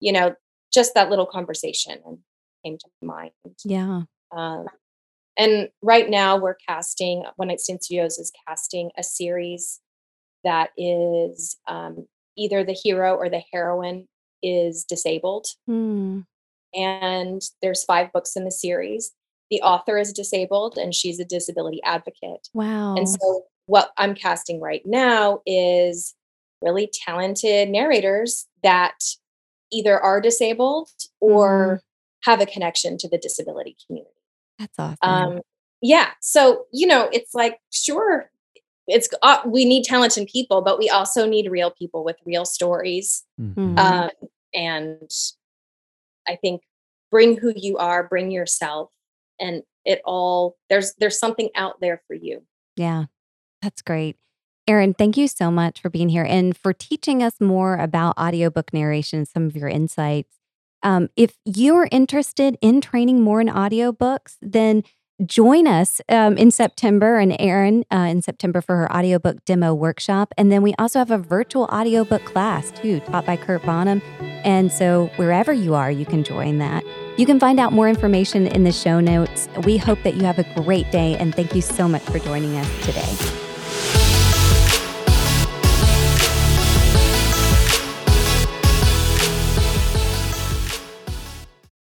You 0.00 0.12
know, 0.12 0.34
just 0.72 0.94
that 0.94 1.10
little 1.10 1.26
conversation 1.26 1.98
came 2.64 2.78
to 2.78 2.86
mind. 3.02 3.32
Yeah. 3.64 4.02
Um, 4.34 4.66
and 5.36 5.68
right 5.82 6.08
now 6.08 6.36
we're 6.36 6.56
casting, 6.68 7.24
One 7.36 7.48
Night 7.48 7.60
Stand 7.60 7.82
Studios 7.82 8.18
is 8.18 8.32
casting 8.46 8.90
a 8.96 9.02
series 9.02 9.80
that 10.44 10.70
is 10.76 11.56
um, 11.66 12.06
either 12.36 12.64
the 12.64 12.72
hero 12.72 13.14
or 13.14 13.28
the 13.28 13.42
heroine 13.52 14.06
is 14.42 14.84
disabled. 14.84 15.46
Mm. 15.68 16.24
And 16.74 17.42
there's 17.62 17.84
five 17.84 18.12
books 18.12 18.36
in 18.36 18.44
the 18.44 18.50
series. 18.50 19.12
The 19.50 19.60
author 19.62 19.98
is 19.98 20.12
disabled 20.12 20.76
and 20.76 20.94
she's 20.94 21.20
a 21.20 21.24
disability 21.24 21.80
advocate. 21.84 22.48
Wow. 22.52 22.96
And 22.96 23.08
so 23.08 23.42
what 23.66 23.90
I'm 23.96 24.14
casting 24.14 24.60
right 24.60 24.82
now 24.84 25.40
is 25.46 26.14
really 26.62 26.90
talented 27.06 27.68
narrators 27.68 28.46
that 28.62 28.94
either 29.72 29.98
are 29.98 30.20
disabled 30.20 30.88
or 31.20 31.48
mm-hmm. 31.66 32.30
have 32.30 32.40
a 32.40 32.46
connection 32.46 32.98
to 32.98 33.08
the 33.08 33.18
disability 33.18 33.76
community. 33.86 34.10
That's 34.58 34.78
awesome. 34.78 34.96
Um, 35.02 35.40
yeah. 35.82 36.10
So, 36.20 36.64
you 36.72 36.86
know, 36.86 37.08
it's 37.12 37.34
like, 37.34 37.58
sure, 37.72 38.30
it's 38.86 39.08
uh, 39.22 39.38
we 39.46 39.64
need 39.64 39.84
talented 39.84 40.28
people, 40.32 40.62
but 40.62 40.78
we 40.78 40.88
also 40.88 41.26
need 41.26 41.50
real 41.50 41.70
people 41.70 42.04
with 42.04 42.16
real 42.24 42.44
stories. 42.44 43.24
Mm-hmm. 43.40 43.78
Um, 43.78 44.10
and 44.54 45.10
I 46.28 46.36
think 46.36 46.62
bring 47.10 47.36
who 47.36 47.52
you 47.54 47.76
are, 47.78 48.06
bring 48.08 48.30
yourself, 48.30 48.90
and 49.40 49.62
it 49.84 50.00
all 50.04 50.56
there's 50.70 50.94
there's 50.98 51.18
something 51.18 51.50
out 51.54 51.74
there 51.80 52.02
for 52.06 52.14
you. 52.14 52.42
Yeah. 52.76 53.06
That's 53.62 53.82
great. 53.82 54.16
Erin, 54.68 54.94
thank 54.94 55.16
you 55.16 55.28
so 55.28 55.50
much 55.50 55.80
for 55.80 55.90
being 55.90 56.08
here 56.08 56.24
and 56.24 56.56
for 56.56 56.72
teaching 56.72 57.22
us 57.22 57.40
more 57.40 57.76
about 57.76 58.18
audiobook 58.18 58.72
narration, 58.72 59.24
some 59.24 59.46
of 59.46 59.56
your 59.56 59.68
insights. 59.68 60.36
Um, 60.82 61.08
if 61.16 61.36
you're 61.44 61.88
interested 61.90 62.56
in 62.60 62.80
training 62.80 63.22
more 63.22 63.40
in 63.40 63.48
audiobooks, 63.48 64.36
then 64.40 64.82
join 65.24 65.66
us 65.66 66.00
um, 66.08 66.36
in 66.36 66.50
September 66.50 67.18
and 67.18 67.34
Erin 67.38 67.84
uh, 67.90 67.96
in 68.10 68.20
September 68.20 68.60
for 68.60 68.76
her 68.76 68.92
audiobook 68.92 69.44
demo 69.44 69.72
workshop. 69.72 70.32
And 70.36 70.52
then 70.52 70.62
we 70.62 70.74
also 70.78 70.98
have 70.98 71.10
a 71.10 71.18
virtual 71.18 71.64
audiobook 71.64 72.24
class 72.24 72.70
too, 72.70 73.00
taught 73.00 73.24
by 73.24 73.36
Kurt 73.36 73.62
Bonham. 73.64 74.02
And 74.44 74.70
so 74.70 75.10
wherever 75.16 75.52
you 75.52 75.74
are, 75.74 75.90
you 75.90 76.04
can 76.04 76.22
join 76.22 76.58
that. 76.58 76.84
You 77.16 77.24
can 77.24 77.40
find 77.40 77.58
out 77.58 77.72
more 77.72 77.88
information 77.88 78.46
in 78.46 78.64
the 78.64 78.72
show 78.72 79.00
notes. 79.00 79.48
We 79.64 79.78
hope 79.78 80.02
that 80.02 80.14
you 80.14 80.24
have 80.24 80.38
a 80.38 80.62
great 80.62 80.90
day 80.90 81.16
and 81.16 81.34
thank 81.34 81.54
you 81.54 81.62
so 81.62 81.88
much 81.88 82.02
for 82.02 82.18
joining 82.18 82.56
us 82.56 82.86
today. 82.86 83.45